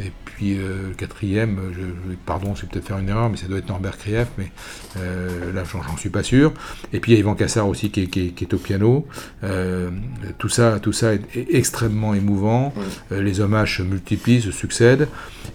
et 0.00 0.10
puis 0.24 0.58
euh, 0.58 0.88
le 0.88 0.94
quatrième, 0.94 1.58
je, 1.72 1.80
je- 1.82 2.16
pardon, 2.26 2.54
je 2.56 2.62
vais 2.62 2.68
peut-être 2.68 2.86
faire 2.88 2.98
une 2.98 3.08
erreur, 3.08 3.30
mais 3.30 3.36
ça 3.36 3.46
doit 3.46 3.58
être 3.58 3.68
Norbert 3.68 3.96
Krief, 3.96 4.26
mais 4.38 4.50
euh, 4.98 5.52
là 5.52 5.62
j'en 5.64 5.96
suis 5.96 6.08
pas 6.10 6.22
sûr. 6.24 6.52
Et 6.92 6.98
puis 7.00 7.12
il 7.12 7.14
y 7.14 7.16
a 7.18 7.20
Yvan 7.20 7.34
Cassard 7.36 7.68
aussi 7.68 7.90
qui 7.90 8.02
est, 8.02 8.06
qui 8.08 8.26
est- 8.26 8.30
qui 8.30 8.44
est 8.44 8.54
au 8.54 8.58
piano. 8.58 9.06
Euh, 9.44 9.90
tout 10.38 10.48
ça, 10.48 10.80
tout 10.80 10.92
ça 10.92 11.14
est, 11.14 11.20
extrêmement 11.50 12.14
émouvant. 12.14 12.74
Les 13.10 13.40
hommages 13.40 13.76
se 13.78 13.82
multiplient, 13.82 14.40
se 14.42 14.50
succèdent, 14.50 15.08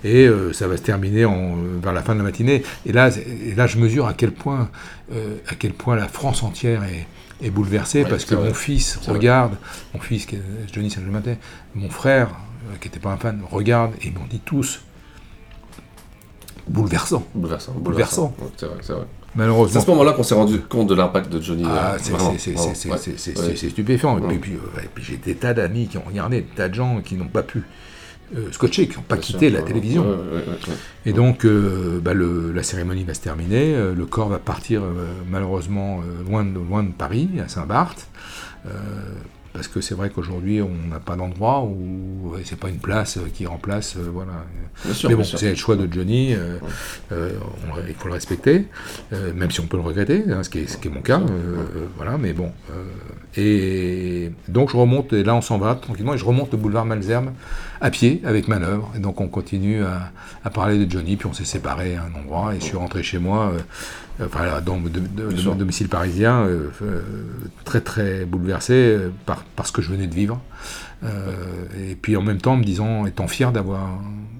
et 0.06 0.30
ça 0.54 0.68
va 0.68 0.78
se 0.78 0.84
terminer 0.84 1.26
en, 1.26 1.56
vers 1.82 1.92
la 1.94 2.02
fin 2.02 2.14
de 2.14 2.20
la 2.20 2.24
matinée. 2.24 2.64
Et 2.86 2.94
là, 2.94 3.12
c'est- 3.12 3.26
et 3.46 3.56
là 3.56 3.68
je 3.68 3.78
mesure 3.78 4.08
à 4.08 4.14
quel 4.14 4.32
point, 4.32 4.70
à 5.12 5.56
quel 5.60 5.74
point 5.74 5.96
la 5.98 6.08
France 6.08 6.44
entière 6.44 6.84
est 6.84 7.06
est 7.42 7.52
bouleversée 7.52 8.04
Ouais, 8.04 8.10
parce 8.10 8.24
c'est 8.26 8.32
que 8.32 8.36
vrai. 8.36 8.50
mon 8.50 8.54
fils 8.54 9.00
C'est 9.02 9.12
regarde, 9.12 9.56
mon 9.94 10.02
fils, 10.02 10.28
Johnny 10.74 10.92
Saint-Germain, 10.92 11.22
mon 11.74 11.90
frère, 11.90 12.28
qui 12.82 12.88
n'était 12.88 13.00
pas 13.00 13.12
un 13.12 13.18
fan, 13.18 13.42
regarde 13.50 13.92
et 14.02 14.08
ils 14.08 14.14
m'ont 14.14 14.28
dit 14.30 14.40
tous 14.40 14.82
bouleversant. 16.68 17.26
Bouleversant. 17.34 17.74
Bouleversant. 17.74 18.34
Ouais, 18.40 18.48
c'est 18.58 18.66
vrai, 18.68 18.76
c'est 18.82 18.94
vrai. 18.94 19.06
Malheureusement. 19.36 19.72
C'est 19.74 19.78
à 19.78 19.82
ce 19.86 19.92
moment-là 19.92 20.14
qu'on 20.14 20.24
s'est 20.24 20.36
rendu 20.36 20.60
compte 20.60 20.88
de 20.88 20.96
l'impact 20.96 21.32
de 21.32 21.40
Johnny. 21.42 21.64
Ah, 21.68 21.94
euh, 21.94 21.98
c'est 22.00 22.14
ouais. 22.14 22.92
Ouais. 22.92 23.56
stupéfiant. 23.70 24.18
Et 24.18 24.22
Ouais. 24.22 24.28
puis, 24.30 24.38
puis, 24.40 24.54
euh, 24.56 24.82
et 24.84 24.88
puis 24.94 25.04
j'ai 25.04 25.18
des 25.18 25.36
tas 25.36 25.54
d'amis 25.54 25.88
qui 25.88 25.98
ont 25.98 26.04
regardé, 26.06 26.42
des 26.42 26.48
tas 26.48 26.68
de 26.70 26.74
gens 26.74 27.02
qui 27.02 27.16
n'ont 27.16 27.28
pas 27.28 27.44
pu 27.44 27.64
euh, 28.36 28.52
scotcher, 28.52 28.88
qui 28.88 28.96
n'ont 28.98 29.04
pas 29.04 29.16
Bien 29.16 29.22
quitté 29.24 29.50
sûr, 29.50 29.58
la 29.60 29.64
télévision. 29.64 30.06
Et 31.06 31.14
donc, 31.14 31.46
euh, 31.46 32.00
bah, 32.00 32.14
le- 32.14 32.52
la 32.52 32.62
cérémonie 32.64 33.04
va 33.04 33.14
se 33.16 33.22
terminer. 33.22 33.74
euh, 33.76 33.94
le 33.96 34.06
corps 34.06 34.30
va 34.30 34.38
partir 34.40 34.82
euh, 34.84 35.08
malheureusement 35.30 36.02
euh, 36.02 36.24
loin, 36.30 36.44
de, 36.44 36.54
loin 36.60 36.84
de 36.84 36.92
Paris, 36.92 37.30
à 37.44 37.48
Saint-Barth. 37.48 38.08
Parce 39.54 39.68
que 39.68 39.82
c'est 39.82 39.96
vrai 39.96 40.10
qu'aujourd'hui, 40.10 40.62
on 40.62 40.88
n'a 40.90 41.00
pas 41.00 41.16
d'endroit 41.16 41.64
où 41.64 42.36
c'est 42.44 42.60
pas 42.60 42.70
une 42.70 42.78
place 42.80 43.18
qui 43.34 43.46
remplace. 43.46 43.96
euh, 43.98 44.10
voilà. 44.14 44.46
Bien 44.86 44.94
sûr, 44.94 45.10
Mais 45.10 45.16
bon, 45.16 45.24
c'est 45.24 45.50
le 45.50 45.56
choix 45.56 45.76
de 45.76 45.92
Johnny. 45.92 46.34
euh, 46.34 46.58
euh, 47.12 47.32
on- 47.72 47.88
il 47.88 47.94
faut 47.96 48.08
le 48.08 48.14
respecter, 48.14 48.68
même 49.12 49.52
si 49.52 49.60
on 49.60 49.66
peut 49.68 49.78
le 49.78 49.84
regretter, 49.84 50.24
hein, 50.32 50.44
ce, 50.44 50.50
qui 50.50 50.60
est, 50.60 50.68
ce 50.68 50.78
qui 50.78 50.88
est 50.88 50.92
mon 50.92 51.02
cas. 51.02 51.22
voilà, 51.98 52.18
mais 52.18 52.34
bon. 52.34 52.52
Et 53.38 54.32
donc 54.48 54.72
je 54.72 54.78
remonte, 54.78 55.14
et 55.14 55.24
là 55.24 55.36
on 55.36 55.42
s'en 55.42 55.58
va 55.58 55.76
tranquillement, 55.76 56.14
et 56.14 56.18
je 56.18 56.26
remonte 56.26 56.52
le 56.52 56.58
boulevard 56.58 56.86
Malzerbe 56.86 57.30
à 57.82 57.90
pied 57.92 58.22
avec 58.26 58.48
manœuvre. 58.48 58.92
Et 58.96 59.00
donc 59.00 59.22
on 59.22 59.28
continue 59.28 59.84
à, 59.84 60.12
à 60.44 60.50
parler 60.50 60.84
de 60.84 60.90
Johnny, 60.90 61.16
puis 61.16 61.28
on 61.28 61.34
s'est 61.34 61.46
séparés 61.46 61.96
à 61.96 62.04
un 62.04 62.20
endroit, 62.20 62.56
et 62.56 62.60
je 62.60 62.66
suis 62.66 62.78
rentré 62.78 63.04
chez 63.04 63.20
moi, 63.20 63.52
euh, 64.20 64.26
enfin 64.26 64.60
dans 64.66 64.78
de, 64.78 64.90
de- 64.90 65.32
de 65.32 65.36
sûr. 65.38 65.52
mon 65.52 65.58
domicile 65.58 65.88
parisien, 65.90 66.42
euh, 66.42 66.70
euh, 66.82 67.02
très 67.66 67.82
très 67.82 68.26
bouleversé 68.26 68.74
euh, 68.74 69.10
par, 69.26 69.44
par 69.56 69.68
ce 69.68 69.72
que 69.72 69.82
je 69.82 69.92
venais 69.92 70.08
de 70.08 70.16
vivre. 70.16 70.42
Et 71.04 71.96
puis 71.96 72.18
en 72.18 72.22
même 72.22 72.42
temps 72.42 72.58
me 72.58 72.64
disant, 72.64 73.06
étant 73.06 73.28
fier 73.30 73.54
d'avoir 73.54 73.88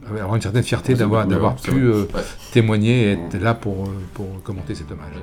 avoir 0.10 0.36
une 0.36 0.42
certaine 0.42 0.64
fierté 0.64 0.92
Ouais, 0.94 1.00
d'avoir 1.00 1.26
d'avoir 1.28 1.54
ouais, 1.54 1.58
c'est 1.64 1.72
pu 1.72 1.90
Ouais. 1.90 2.06
témoigner 2.52 3.04
et 3.04 3.12
être 3.14 3.40
là 3.42 3.54
pour, 3.54 3.88
pour 4.14 4.42
commenter 4.44 4.76
cet 4.76 4.92
hommage. 4.92 5.14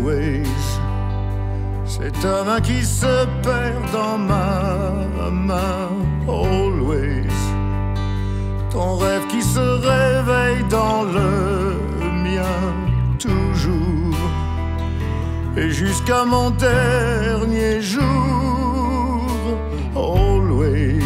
Always, 0.00 0.48
c'est 1.84 2.12
ta 2.22 2.42
main 2.44 2.60
qui 2.62 2.82
se 2.82 3.26
perd 3.42 3.92
dans 3.92 4.16
ma 4.16 5.30
main. 5.30 5.90
Always, 6.26 7.28
ton 8.70 8.96
rêve 8.96 9.26
qui 9.28 9.42
se 9.42 9.60
réveille 9.60 10.64
dans 10.70 11.02
le 11.02 12.08
mien. 12.24 12.62
Toujours, 13.18 14.16
et 15.58 15.70
jusqu'à 15.70 16.24
mon 16.24 16.50
dernier 16.50 17.82
jour. 17.82 18.00
Always, 19.94 21.02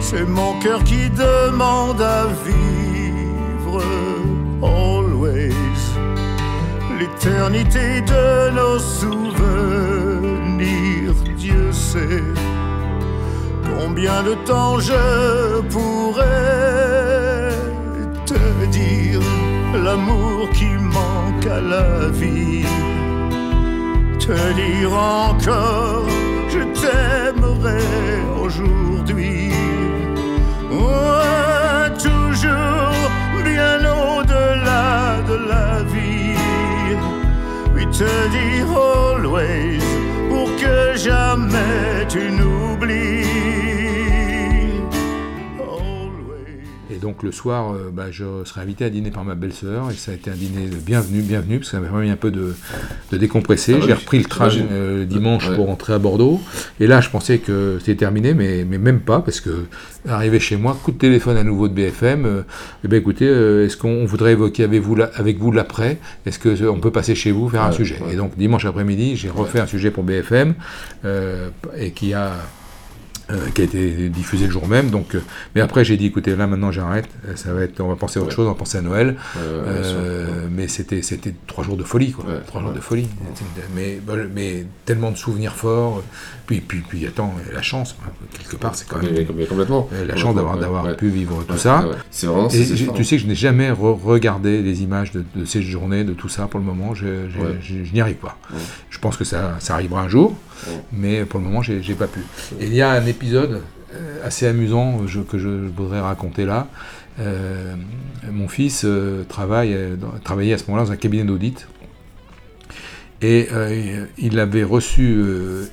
c'est 0.00 0.28
mon 0.28 0.58
cœur 0.60 0.84
qui 0.84 1.08
demande 1.08 2.02
à 2.02 2.26
vivre. 2.44 2.73
L'éternité 7.04 8.00
de 8.00 8.50
nos 8.58 8.78
souvenirs. 8.78 9.14
Dieu 11.36 11.72
sait 11.72 12.24
combien 13.70 14.22
de 14.22 14.34
temps 14.46 14.78
je 14.78 15.60
pourrais 15.72 17.50
te 18.30 18.66
dire 18.70 19.20
l'amour 19.84 20.48
qui 20.50 20.70
manque 20.98 21.46
à 21.58 21.60
la 21.60 22.08
vie. 22.08 22.64
Te 24.18 24.38
dire 24.62 24.92
encore, 24.92 26.06
je 26.48 26.60
t'aimerai 26.80 27.84
aujourd'hui. 28.44 29.52
Ouais, 30.70 31.90
toujours 32.08 33.08
bien 33.44 33.74
te 37.98 38.28
dire 38.30 38.66
always 38.76 39.78
pour 40.28 40.48
que 40.56 40.96
jamais 40.96 42.06
tu 42.08 42.32
n'oublies. 42.32 43.23
Donc 47.04 47.22
le 47.22 47.32
soir, 47.32 47.72
euh, 47.74 47.90
bah, 47.92 48.06
je 48.10 48.24
serai 48.44 48.62
invité 48.62 48.82
à 48.86 48.88
dîner 48.90 49.10
par 49.10 49.24
ma 49.24 49.34
belle-sœur 49.34 49.90
et 49.90 49.94
ça 49.94 50.12
a 50.12 50.14
été 50.14 50.30
un 50.30 50.34
dîner 50.34 50.68
de 50.68 50.76
bienvenue, 50.76 51.20
bienvenue, 51.20 51.58
parce 51.58 51.70
que 51.70 51.76
ça 51.76 51.80
m'a 51.82 51.88
permis 51.88 52.08
un 52.08 52.16
peu 52.16 52.30
de, 52.30 52.54
de 53.12 53.16
décompresser. 53.18 53.74
Ah 53.74 53.78
bah 53.80 53.84
J'ai 53.86 53.92
repris 53.92 54.18
le 54.18 54.24
train 54.24 54.48
euh, 54.50 55.04
dimanche 55.04 55.48
Ouais. 55.50 55.54
pour 55.54 55.66
rentrer 55.66 55.92
à 55.92 55.98
Bordeaux. 55.98 56.40
Et 56.80 56.86
là, 56.86 57.02
je 57.02 57.10
pensais 57.10 57.38
que 57.38 57.76
c'était 57.80 57.96
terminé, 57.96 58.32
mais, 58.32 58.64
mais 58.66 58.78
même 58.78 59.00
pas, 59.00 59.20
parce 59.20 59.40
que 59.42 59.66
arrivé 60.08 60.40
chez 60.40 60.56
moi, 60.56 60.78
coup 60.82 60.92
de 60.92 60.96
téléphone 60.98 61.36
à 61.36 61.44
nouveau 61.44 61.68
de 61.68 61.74
BFM. 61.74 62.24
euh, 62.24 62.42
eh 62.84 62.88
ben 62.88 62.96
écoutez, 62.96 63.26
est-ce 63.26 63.76
qu'on 63.76 64.06
voudrait 64.06 64.32
évoquer 64.32 64.64
avec 64.64 64.80
vous, 64.80 64.94
la- 64.96 65.10
avec 65.14 65.38
vous 65.38 65.52
l'après? 65.52 65.98
Est-ce 66.24 66.38
que 66.38 66.66
on 66.68 66.80
peut 66.80 66.90
passer 66.90 67.14
chez 67.14 67.32
vous 67.32 67.50
faire 67.50 67.62
un 67.64 67.72
sujet? 67.72 67.98
ouais. 68.06 68.14
Et 68.14 68.16
donc 68.16 68.36
dimanche 68.38 68.64
après-midi, 68.64 69.16
j'ai 69.16 69.28
refait 69.28 69.60
un 69.60 69.66
sujet 69.66 69.90
pour 69.90 70.04
BFM 70.04 70.54
et 71.76 71.90
qui 71.90 72.14
a 72.14 72.32
euh, 73.30 73.48
qui 73.54 73.62
a 73.62 73.64
été 73.64 74.08
diffusé 74.10 74.46
le 74.46 74.52
jour 74.52 74.66
même. 74.68 74.90
Donc, 74.90 75.14
euh, 75.14 75.22
mais 75.54 75.60
après, 75.60 75.84
j'ai 75.84 75.96
dit, 75.96 76.06
écoutez, 76.06 76.36
là 76.36 76.46
maintenant, 76.46 76.70
j'arrête. 76.72 77.08
Euh, 77.28 77.36
Ça 77.36 77.52
va 77.52 77.62
être, 77.62 77.80
on 77.80 77.88
va 77.88 77.96
penser 77.96 78.18
à 78.18 78.22
autre 78.22 78.30
Ouais. 78.30 78.36
chose, 78.36 78.46
on 78.46 78.50
va 78.50 78.54
penser 78.56 78.78
à 78.78 78.82
Noël. 78.82 79.16
Sûr. 79.34 79.96
Mais 80.50 80.68
c'était, 80.68 81.02
c'était 81.02 81.34
trois 81.46 81.64
jours 81.64 81.76
de 81.76 81.84
folie, 81.84 82.12
quoi. 82.12 82.24
Ouais, 82.26 82.40
trois 82.46 82.60
jours 82.60 82.72
de 82.72 82.80
folie. 82.80 83.08
Mais, 83.74 83.98
mais 84.34 84.66
tellement 84.84 85.10
de 85.10 85.16
souvenirs 85.16 85.54
forts. 85.54 86.02
Puis, 86.46 86.60
puis, 86.60 86.82
puis, 86.86 87.06
attends, 87.06 87.34
la 87.52 87.62
chance, 87.62 87.96
quelque 88.38 88.56
part, 88.56 88.74
c'est 88.74 88.86
quand 88.86 89.02
même. 89.02 89.12
Mais- 89.36 89.46
complètement. 89.46 89.88
La 90.06 90.16
chance 90.16 90.34
d'avoir, 90.34 90.58
d'avoir 90.58 90.94
pu 90.96 91.08
vivre 91.08 91.42
tout 91.48 91.56
ça. 91.56 91.84
C'est 92.10 92.26
vraiment- 92.26 92.48
Et 92.48 92.64
c'est 92.64 92.92
tu 92.92 93.04
sais 93.04 93.16
que 93.16 93.22
je 93.22 93.26
n'ai 93.26 93.34
jamais 93.34 93.70
re- 93.70 93.98
regardé 94.00 94.62
les 94.62 94.82
images 94.82 95.12
de, 95.12 95.24
de 95.34 95.44
ces 95.44 95.62
journées, 95.62 96.04
de 96.04 96.12
tout 96.12 96.28
ça 96.28 96.46
pour 96.46 96.60
le 96.60 96.66
moment. 96.66 96.94
Je, 96.94 97.28
je- 97.30 97.60
je- 97.60 97.84
je 97.84 97.92
n'y 97.92 98.00
arrive 98.00 98.16
pas. 98.16 98.38
Je 98.90 98.98
pense 98.98 99.16
que 99.16 99.24
ça, 99.24 99.56
ça 99.60 99.74
arrivera 99.74 100.02
un 100.02 100.08
jour. 100.08 100.36
Mais 100.92 101.24
pour 101.24 101.40
le 101.40 101.46
moment, 101.46 101.62
j'ai, 101.62 101.80
pas 101.94 102.06
pu. 102.06 102.20
Il 102.60 102.74
y 102.74 102.82
a 102.82 102.90
un 102.90 103.06
épisode 103.06 103.60
euh, 103.94 104.26
assez 104.26 104.46
amusant 104.46 105.00
que 105.28 105.38
je 105.38 105.48
voudrais 105.48 106.00
raconter 106.00 106.44
là. 106.44 106.68
Euh, 107.20 107.74
mon 108.30 108.48
fils 108.48 108.82
euh, 108.84 109.22
travaille, 109.28 109.76
travaillait 110.24 110.54
à 110.54 110.58
ce 110.58 110.64
moment-là 110.66 110.84
dans 110.86 110.92
un 110.92 110.96
cabinet 110.96 111.24
d'audit. 111.24 111.66
Et 113.22 113.48
il 114.18 114.38
avait 114.38 114.64
reçu 114.64 115.16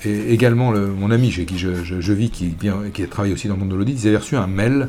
et 0.05 0.31
également 0.31 0.71
le- 0.71 0.87
mon 0.87 1.11
ami 1.11 1.31
chez 1.31 1.43
qui 1.43 1.57
je, 1.57 2.13
vis, 2.13 2.29
qui, 2.29 2.55
qui 2.93 3.07
travaille 3.07 3.33
aussi 3.33 3.49
dans 3.49 3.55
le 3.55 3.59
monde 3.59 3.71
de 3.71 3.75
l'audit, 3.75 4.01
ils 4.01 4.07
avaient 4.07 4.17
reçu 4.17 4.37
un 4.37 4.47
mail 4.47 4.87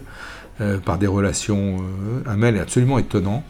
par 0.85 0.97
des 0.99 1.09
relations, 1.09 1.79
un 2.25 2.37
mail 2.37 2.59
absolument 2.59 3.01
étonnant 3.01 3.43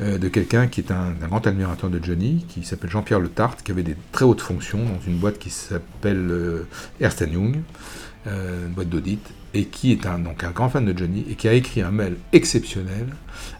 euh, 0.00 0.18
de 0.18 0.28
quelqu'un 0.28 0.66
qui 0.66 0.80
est 0.80 0.90
un, 0.90 1.12
grand 1.12 1.46
admirateur 1.46 1.88
de 1.88 2.02
Johnny, 2.02 2.44
qui 2.48 2.64
s'appelle 2.64 2.90
Jean-Pierre 2.90 3.20
Le 3.20 3.28
Tart, 3.28 3.56
qui 3.56 3.70
avait 3.70 3.84
des 3.84 3.96
très 4.10 4.24
hautes 4.24 4.40
fonctions 4.40 4.84
dans 4.84 5.00
une 5.06 5.18
boîte 5.18 5.38
qui 5.38 5.50
s'appelle 5.50 6.26
euh, 6.30 6.66
Ernst 7.00 7.22
euh, 7.22 8.66
une 8.66 8.72
boîte 8.72 8.88
d'audit, 8.88 9.20
et 9.52 9.66
qui 9.66 9.92
est 9.92 10.04
donc 10.18 10.42
un 10.42 10.50
grand 10.50 10.68
fan 10.68 10.84
de 10.84 10.98
Johnny, 10.98 11.24
et 11.30 11.34
qui 11.36 11.46
a 11.46 11.52
écrit 11.52 11.80
un 11.80 11.92
mail 11.92 12.16
exceptionnel 12.32 13.06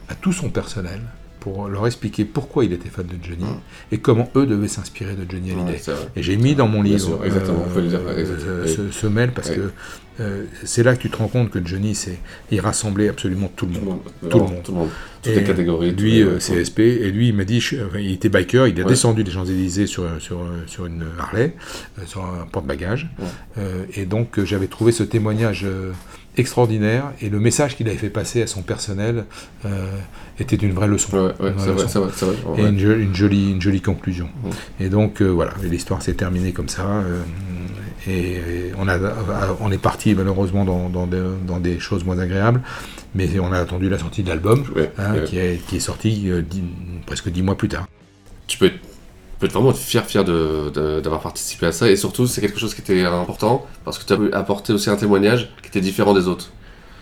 à 0.08 0.14
tout 0.16 0.32
son 0.32 0.50
personnel 0.50 1.00
pour 1.44 1.68
leur 1.68 1.86
expliquer 1.86 2.24
pourquoi 2.24 2.64
il 2.64 2.72
était 2.72 2.88
fan 2.88 3.04
de 3.06 3.22
Johnny 3.22 3.44
et 3.92 3.98
comment 3.98 4.30
eux 4.34 4.46
devaient 4.46 4.66
s'inspirer 4.66 5.12
de 5.14 5.30
Johnny 5.30 5.50
Hallyday. 5.50 5.78
Et 6.16 6.22
j'ai 6.22 6.38
mis 6.38 6.54
dans 6.54 6.66
mon 6.68 6.80
livre 6.80 7.20
euh, 7.22 7.28
euh, 8.06 8.90
ce, 8.90 9.06
mail 9.06 9.30
parce 9.32 9.50
que 9.50 9.70
euh, 10.20 10.44
c'est 10.64 10.82
là 10.82 10.96
que 10.96 11.02
tu 11.02 11.10
te 11.10 11.18
rends 11.18 11.28
compte 11.28 11.50
que 11.50 11.58
Johnny, 11.62 11.94
c'est, 11.94 12.18
il 12.50 12.60
rassemblait 12.60 13.10
absolument 13.10 13.52
tout 13.54 13.66
le 13.66 13.72
monde. 13.72 13.84
monde, 13.84 14.00
Tout 14.30 14.38
le 14.38 14.44
monde. 14.44 14.62
tout 14.64 14.72
le 14.72 14.78
monde. 14.78 14.88
Toutes 15.22 15.32
Et 15.32 15.36
les 15.36 15.44
catégories, 15.44 15.90
Lui, 15.92 16.22
euh. 16.22 16.38
CSP, 16.38 16.78
et 16.80 17.10
lui, 17.10 17.28
il 17.28 17.34
m'a 17.34 17.44
dit, 17.44 17.60
je- 17.60 17.76
enfin, 17.84 17.98
il 17.98 18.12
était 18.12 18.30
biker, 18.30 18.66
il 18.66 18.78
est 18.78 18.82
Ouais. 18.82 18.88
descendu 18.88 19.22
des 19.22 19.30
Champs-Élysées 19.30 19.86
sur, 19.86 20.04
sur, 20.20 20.40
sur 20.66 20.86
une 20.86 21.04
Harley, 21.18 21.54
sur 22.06 22.24
un 22.24 22.46
porte-bagages. 22.50 23.10
Ouais. 23.18 23.26
Euh, 23.58 23.84
et 23.94 24.06
donc, 24.06 24.42
j'avais 24.44 24.66
trouvé 24.68 24.92
ce 24.92 25.02
témoignage 25.02 25.66
extraordinaire, 26.36 27.12
et 27.20 27.28
le 27.28 27.38
message 27.38 27.76
qu'il 27.76 27.88
avait 27.88 27.96
fait 27.96 28.10
passer 28.10 28.42
à 28.42 28.46
son 28.46 28.62
personnel 28.62 29.24
euh, 29.66 29.86
était 30.40 30.56
une 30.56 30.72
vraie 30.72 30.88
leçon. 30.88 31.16
Ouais, 31.16 31.22
ouais, 31.40 31.50
Une 31.50 31.54
vraie 31.54 31.64
c'est 31.64 31.70
vrai, 31.72 31.82
leçon. 31.84 31.88
c'est 31.88 31.98
vrai, 32.26 32.34
c'est 32.36 32.44
vrai, 32.48 32.62
Et 32.62 32.66
une, 32.66 32.78
jo- 32.78 32.96
une 32.96 33.14
jolie, 33.14 33.50
une 33.52 33.62
jolie 33.62 33.80
conclusion. 33.80 34.28
Ouais. 34.44 34.50
Et 34.80 34.88
donc, 34.88 35.20
euh, 35.22 35.28
voilà, 35.28 35.52
l'histoire 35.62 36.02
s'est 36.02 36.14
terminée 36.14 36.52
comme 36.52 36.68
ça. 36.68 36.82
euh, 36.86 37.22
et, 38.06 38.32
et 38.34 38.72
on, 38.78 38.86
a, 38.88 38.98
on 39.60 39.70
est 39.72 39.78
parti 39.78 40.14
malheureusement 40.14 40.64
dans, 40.64 40.88
dans 40.90 41.06
des, 41.06 41.22
dans 41.46 41.58
des 41.60 41.78
choses 41.78 42.04
moins 42.04 42.18
agréables, 42.18 42.60
mais 43.14 43.28
on 43.38 43.50
a 43.52 43.58
attendu 43.58 43.88
la 43.88 43.98
sortie 43.98 44.22
de 44.22 44.28
l'album, 44.28 44.64
hein, 44.98 45.20
qui, 45.26 45.38
est, 45.38 45.64
qui 45.66 45.76
est 45.76 45.80
sorti 45.80 46.30
dix- 46.50 46.62
presque 47.06 47.30
dix 47.30 47.42
mois 47.42 47.56
plus 47.56 47.68
tard. 47.68 47.86
tu 48.46 48.58
peux 48.58 48.66
être, 48.66 48.78
peux 49.38 49.46
être 49.46 49.52
vraiment 49.52 49.72
fier, 49.72 50.04
fier 50.04 50.24
d'avoir 50.24 51.20
participé 51.20 51.66
à 51.66 51.72
ça. 51.72 51.90
Et 51.90 51.96
surtout, 51.96 52.26
c'est 52.26 52.40
quelque 52.40 52.58
chose 52.58 52.74
qui 52.74 52.80
était 52.80 53.02
important 53.04 53.66
parce 53.84 53.98
que 53.98 54.04
tu 54.04 54.12
as 54.12 54.16
pu 54.16 54.32
apporter 54.32 54.72
aussi 54.72 54.90
un 54.90 54.96
témoignage 54.96 55.50
qui 55.62 55.68
était 55.68 55.80
différent 55.80 56.14
des 56.14 56.28
autres. 56.28 56.50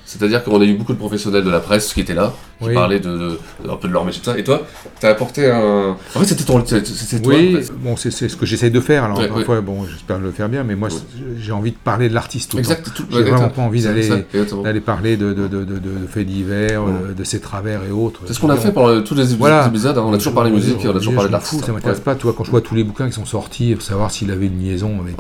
C'est-à-dire 0.05 0.43
qu'on 0.45 0.61
a 0.61 0.65
eu 0.65 0.75
beaucoup 0.75 0.93
de 0.93 0.99
professionnels 0.99 1.45
de 1.45 1.51
la 1.51 1.61
presse 1.61 1.95
qui 1.95 2.01
étaient 2.01 2.13
là, 2.15 2.35
qui 2.61 2.69
Oui. 2.69 2.75
parlaient 2.75 3.01
de, 3.01 3.17
de- 3.17 3.39
un 3.71 3.77
peu 3.77 3.89
de 3.89 3.93
leur 3.93 4.05
métier, 4.05 4.21
tout 4.21 4.31
ça. 4.31 4.39
Et 4.39 4.45
toi, 4.45 4.63
tu 5.01 5.07
as 5.07 5.11
apporté 5.11 5.49
un. 5.51 5.97
En 6.15 6.19
fait, 6.19 6.27
c'était 6.27 6.45
ton. 6.45 6.63
c'est- 6.67 6.85
c'est 6.87 7.23
toi. 7.23 7.33
Oui, 7.35 7.57
bon, 7.79 7.97
c'est 7.97 8.11
ce 8.11 8.37
que 8.37 8.45
j'essaie 8.45 8.69
de 8.71 8.81
faire. 8.81 9.05
Alors, 9.05 9.19
Ouais, 9.19 9.29
parfois, 9.29 9.61
bon, 9.61 9.87
j'espère 9.87 10.19
le 10.19 10.31
faire 10.33 10.49
bien, 10.49 10.65
mais 10.65 10.75
moi, 10.75 10.89
Ouais. 10.89 10.95
j'ai 11.39 11.53
envie 11.53 11.71
de 11.71 11.77
parler 11.77 12.09
de 12.09 12.15
l'artiste 12.15 12.51
tout 12.51 12.57
le 12.57 12.63
Exact, 12.63 12.85
temps. 12.85 13.05
J'ai 13.11 13.23
vraiment 13.23 13.49
pas 13.49 13.63
envie 13.63 13.83
d'aller 13.83 14.81
parler 14.85 15.17
de, 15.17 15.33
de, 15.33 15.47
de, 15.49 15.65
de, 15.65 15.75
de 15.79 16.07
faits 16.09 16.27
divers, 16.27 16.83
euh, 16.83 17.15
de 17.17 17.25
ses 17.25 17.41
travers 17.41 17.83
et 17.85 17.91
autres. 17.93 18.21
C'est 18.27 18.35
ce 18.35 18.41
qu'on 18.41 18.51
a 18.51 18.57
fait 18.57 18.73
pendant 18.73 19.01
tous 19.03 19.15
les 19.15 19.23
épisodes. 19.23 19.39
Voilà. 19.39 19.65
hein. 19.67 19.73
On 20.05 20.13
a 20.13 20.19
toujours 20.19 20.35
parlé 20.35 20.51
musique 20.51 20.79
on 20.85 20.91
a 20.91 20.93
toujours 20.95 21.15
parlé 21.15 21.29
m'en 21.31 21.33
d'artiste. 21.39 21.65
Ça 21.65 21.73
m'intéresse 21.73 22.01
pas, 22.01 22.15
quand 22.17 22.45
je 22.45 22.51
vois 22.51 22.61
tous 22.61 22.75
les 22.75 22.85
bouquins 22.85 23.07
qui 23.07 23.15
sont 23.15 23.25
sortis, 23.25 23.75
pour 23.75 23.83
savoir 23.83 24.11
s'il 24.11 24.31
avait 24.31 24.47
une 24.47 24.61
liaison 24.61 25.01
avec, 25.01 25.17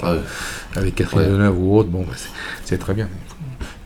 avec 0.77 0.95
Catherine. 0.97 1.31
Deneuve 1.31 1.59
ou 1.59 1.77
autre, 1.79 1.89
bon, 1.89 2.01
bah, 2.01 2.15
c'est 2.65 2.79
très 2.79 2.95
bien. 2.95 3.09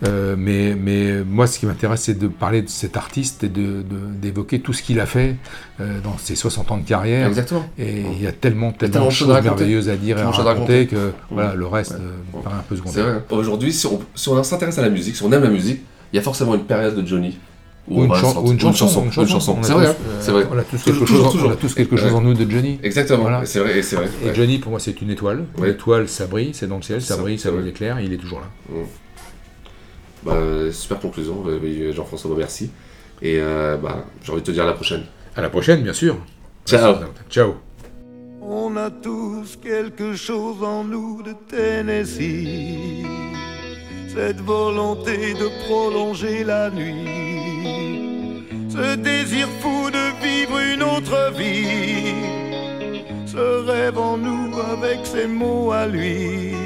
Euh, 0.06 0.34
mais, 0.36 0.74
mais 0.78 1.24
moi, 1.24 1.46
ce 1.46 1.58
qui 1.58 1.64
m'intéresse, 1.66 2.02
c'est 2.02 2.18
de 2.18 2.28
parler 2.28 2.60
de 2.62 2.68
cet 2.68 2.96
artiste 2.98 3.44
et 3.44 3.48
de- 3.48 3.82
de- 3.82 4.12
d'évoquer 4.20 4.60
tout 4.60 4.72
ce 4.74 4.82
qu'il 4.82 5.00
a 5.00 5.06
fait 5.06 5.36
euh, 5.80 6.00
dans 6.04 6.18
ses 6.18 6.34
60 6.36 6.70
ans 6.70 6.76
de 6.76 6.84
carrière. 6.86 7.26
Exactement. 7.28 7.64
Et 7.78 8.02
il 8.12 8.22
y 8.22 8.26
a 8.26 8.32
tellement, 8.32 8.72
tellement, 8.72 9.06
de 9.06 9.10
choses 9.10 9.28
merveilleuses 9.28 9.88
à 9.88 9.96
dire 9.96 10.18
et 10.18 10.20
à 10.20 10.26
raconter 10.30 10.48
raconter. 10.48 10.86
que 10.86 11.12
voilà, 11.30 11.54
le 11.54 11.66
reste 11.66 11.92
Ouais. 11.92 11.98
euh, 12.00 12.40
paraît 12.42 12.56
un 12.56 12.64
peu 12.68 12.76
C'est 12.76 12.82
secondaire. 12.82 13.04
vrai. 13.06 13.22
Aujourd'hui, 13.30 13.72
si 13.72 13.86
on, 13.86 14.00
si 14.14 14.28
on 14.28 14.42
s'intéresse 14.42 14.78
à 14.78 14.82
la 14.82 14.90
musique, 14.90 15.16
si 15.16 15.22
on 15.22 15.32
aime 15.32 15.42
la 15.42 15.48
musique, 15.50 15.80
il 16.12 16.16
y 16.16 16.18
a 16.18 16.22
forcément 16.22 16.54
une 16.54 16.64
période 16.64 16.94
de 16.94 17.06
Johnny. 17.06 17.38
Ou 17.88 18.02
une, 18.02 18.08
va 18.10 18.16
chan- 18.16 18.32
sortir- 18.32 18.44
ou 18.44 18.52
une 18.52 18.60
chanson. 18.60 19.04
Une 19.04 19.28
chanson. 19.28 19.56
C'est 19.62 19.72
vrai, 19.72 19.86
euh, 19.86 19.92
c'est 20.20 20.32
vrai. 20.32 20.44
On 20.52 20.58
a 20.58 20.62
tous 20.64 20.82
quelque, 20.82 20.98
toujours, 20.98 21.22
chose, 21.22 21.32
toujours. 21.32 21.48
on 21.50 21.52
a 21.52 21.56
tous 21.56 21.72
quelque 21.72 21.96
chose 21.96 22.12
en 22.12 22.20
nous 22.20 22.34
de 22.34 22.50
Johnny. 22.50 22.80
Exactement. 22.82 23.22
Voilà. 23.22 23.46
C'est 23.46 23.60
vrai, 23.60 23.78
et 23.78 23.82
c'est 23.82 23.94
vrai. 23.96 24.08
Et 24.24 24.28
ouais. 24.28 24.34
Johnny, 24.34 24.58
pour 24.58 24.72
moi, 24.72 24.80
c'est 24.80 25.00
une 25.00 25.10
étoile. 25.10 25.44
Ouais. 25.56 25.68
L'étoile, 25.68 26.08
ça 26.08 26.26
brille, 26.26 26.50
c'est 26.52 26.66
dans 26.66 26.76
le 26.78 26.82
ciel, 26.82 27.00
ça 27.00 27.14
Ça, 27.14 27.20
brille, 27.22 27.38
ça 27.38 27.50
brille 27.52 27.64
l'éclair, 27.64 28.00
il 28.00 28.12
est 28.12 28.16
toujours 28.16 28.40
là. 28.40 28.46
Bah, 30.26 30.72
super 30.72 30.98
conclusion, 30.98 31.44
euh, 31.46 31.60
oui, 31.62 31.92
Jean-François, 31.92 32.34
merci. 32.36 32.70
Et 33.22 33.38
euh, 33.40 33.76
bah, 33.76 34.04
j'ai 34.24 34.32
envie 34.32 34.40
de 34.40 34.46
te 34.46 34.50
dire 34.50 34.64
à 34.64 34.66
la 34.66 34.72
prochaine. 34.72 35.04
À 35.36 35.40
la 35.40 35.50
prochaine, 35.50 35.82
bien 35.82 35.92
sûr. 35.92 36.16
Ciao. 36.66 36.96
Ciao. 37.30 37.54
On 38.42 38.76
a 38.76 38.90
tous 38.90 39.56
quelque 39.62 40.14
chose 40.16 40.64
en 40.64 40.82
nous 40.82 41.22
de 41.22 41.32
Tennessee. 41.48 43.06
Cette 44.08 44.40
volonté 44.40 45.34
de 45.34 45.48
prolonger 45.66 46.42
la 46.42 46.70
nuit. 46.70 48.44
Ce 48.68 48.96
désir 48.96 49.46
fou 49.60 49.90
de 49.90 50.24
vivre 50.24 50.58
une 50.58 50.82
autre 50.82 51.32
vie. 51.36 52.14
Ce 53.26 53.64
rêve 53.64 53.98
en 53.98 54.16
nous 54.16 54.50
avec 54.72 55.06
ses 55.06 55.28
mots 55.28 55.70
à 55.70 55.86
lui. 55.86 56.65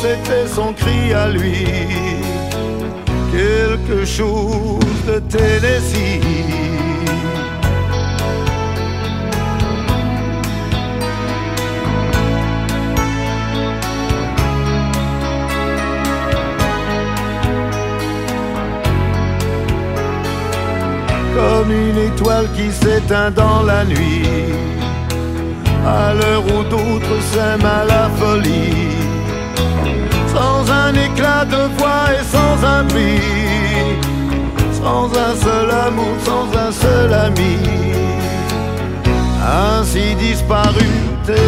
C'était 0.00 0.46
son 0.46 0.72
cri 0.72 1.12
à 1.12 1.28
lui. 1.28 1.66
Quelque 3.32 4.04
chose 4.04 4.98
de 5.06 5.18
Tennessee. 5.18 6.68
comme 21.38 21.70
une 21.70 21.98
étoile 21.98 22.48
qui 22.56 22.72
s'éteint 22.72 23.30
dans 23.30 23.62
la 23.62 23.84
nuit, 23.84 24.24
à 25.86 26.12
l'heure 26.12 26.44
où 26.44 26.64
d'autres 26.64 27.18
s'aiment 27.30 27.64
à 27.64 27.84
la 27.84 28.08
folie, 28.18 28.97
éclat 31.06 31.44
de 31.44 31.62
voix 31.78 32.06
et 32.18 32.24
sans 32.24 32.66
un 32.66 32.78
sans 34.88 35.06
un 35.06 35.34
seul 35.36 35.70
amour, 35.70 36.16
sans 36.24 36.58
un 36.58 36.72
seul 36.72 37.12
ami, 37.12 37.56
ainsi 39.42 40.14
disparu. 40.14 41.07